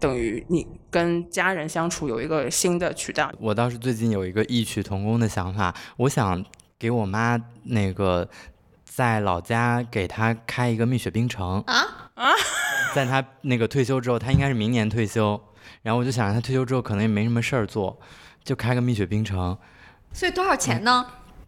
[0.01, 3.31] 等于你跟家人相处有一个新的渠道。
[3.39, 6.43] 我倒是最近有一个异曲同工的想法，我想
[6.79, 8.29] 给我妈那个
[8.85, 12.31] 在老家给她开一个蜜雪冰城啊啊！
[12.95, 15.41] 在她那个退休之后，她应该是明年退休，
[15.83, 17.99] 然后我就想让她退休之后可能也没什么事儿做，
[18.45, 19.57] 就开个蜜雪冰城，
[20.13, 21.07] 所以多少钱呢？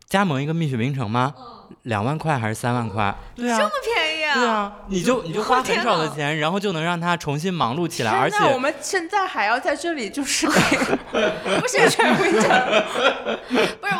[0.09, 1.35] 加盟一个蜜雪冰城吗？
[1.83, 3.15] 两万块还是三万块？
[3.35, 4.35] 对啊这么，便宜啊！
[4.35, 12.39] 对啊，你就你就花很少的钱，然后就能让他重新忙碌起来，而且那我们现在还要在这里就是 不是全不是，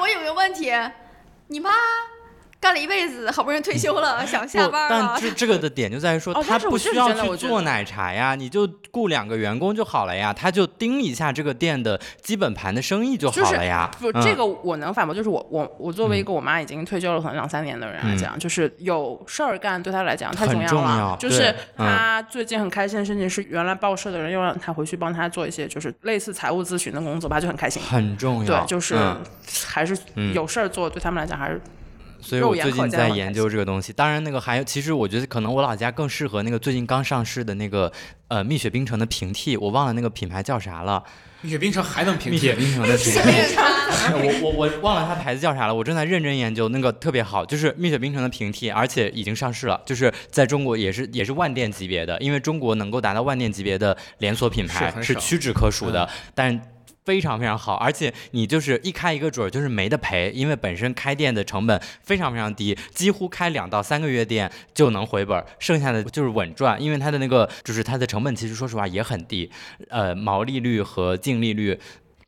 [0.01, 0.73] 我有个问题，
[1.49, 1.71] 你妈
[2.61, 13.91] 干了一辈子，好不容易退休了，想下不，班了但，这这个的点就在于说，他不需要去做奶茶呀，你就雇两个员工就好了呀，他就盯一下这个店的基本盘的生意就就是好了呀。
[14.01, 20.99] 不，嗯这个我能反驳，就是我我我作为一个我妈已经退休了可能两三年的人来讲，就是有事儿干对她来讲太重要了。
[20.99, 27.83] 要就是对嗯她最近很开心的事情是，原来报社的人又让她回去帮她做一些就是类似财务咨询的工作吧，她就很开心。
[27.83, 29.23] 很重要，对，就是嗯
[29.67, 31.61] 还是嗯有事儿做，对他们来讲还是
[32.27, 33.93] 所以我最近在研究这个东西。
[33.93, 37.93] 当然，那个还有，其实我觉得可能我老家更适合那个最近刚上市的那个
[38.29, 41.03] 呃蜜雪冰城的平替，我忘了那个品牌叫啥了。
[41.43, 42.55] 蜜雪冰城还能平替蜜雪？
[42.57, 43.21] 冰城的平替。
[44.13, 56.61] 我我我忘了它牌子叫啥了，我正在认真研究，那个特别好，就是蜜雪冰城的平替，而且已经上市了，就是在中国也是也是万店级别的，因为中国能够达到万店级别的连锁品牌是屈指可数的，但。
[57.07, 69.49] 非常非常好，而且你就是一开一个准儿就是没得赔，因为本身开店的成本非常非常低，几乎开两到三个月店就能回本儿，剩下的就是稳赚，因为它的那个就是它的成本其实说实话也很低，
[69.89, 71.79] 呃，毛利率和净利率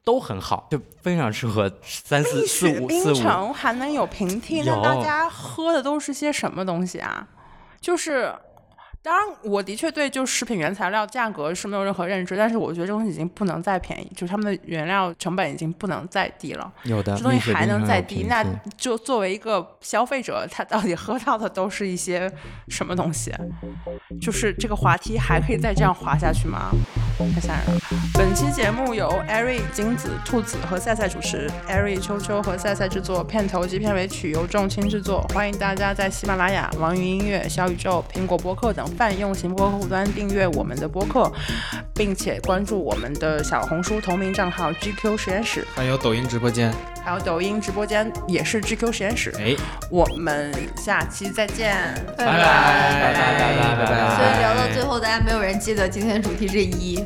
[0.04, 3.14] 都很好，就非常适合三四四五四五。
[3.14, 7.26] 城还能有平替，那大家喝的都是些什么东西啊？
[7.80, 8.32] 就是。
[9.08, 16.70] 当然，我的确对就食品原材料价格是没有任何认知，但是我觉得这东西已经不能再便宜，就是他们的原料成本已经不能再低了。
[16.82, 18.44] 有的这东西还能再低，那
[18.76, 22.30] 就作为一个消费者，他到底喝到的都是一些
[22.68, 23.32] 什么东西？
[24.20, 26.70] 就是这个滑梯还可以再这样滑下去吗？
[27.34, 27.80] 太吓人了！
[28.12, 35.26] 本期节目由 Airy 金子、兔子和赛赛主持，Airy 秋秋和赛赛制作，片头及片尾曲由众卿制作。
[35.34, 41.30] 欢迎大家在喜马拉雅、网易云音乐、小宇宙、苹果播客等泛用型播客客户端订阅我们的播客，
[41.94, 45.66] 并且关注我们的小红书同名账号 GQ 实验室。
[45.74, 49.32] 还有抖音直播间，还有抖音直播间也是 GQ 实验室。
[49.38, 49.54] 哎，
[49.90, 51.76] 我们下期再见，
[52.16, 52.32] 拜拜。
[52.32, 52.42] 拜拜。
[52.42, 53.76] 拜拜。
[53.76, 53.90] 拜拜。
[53.90, 57.04] 拜所以聊到最后，大家没有人记得今天的主题是一。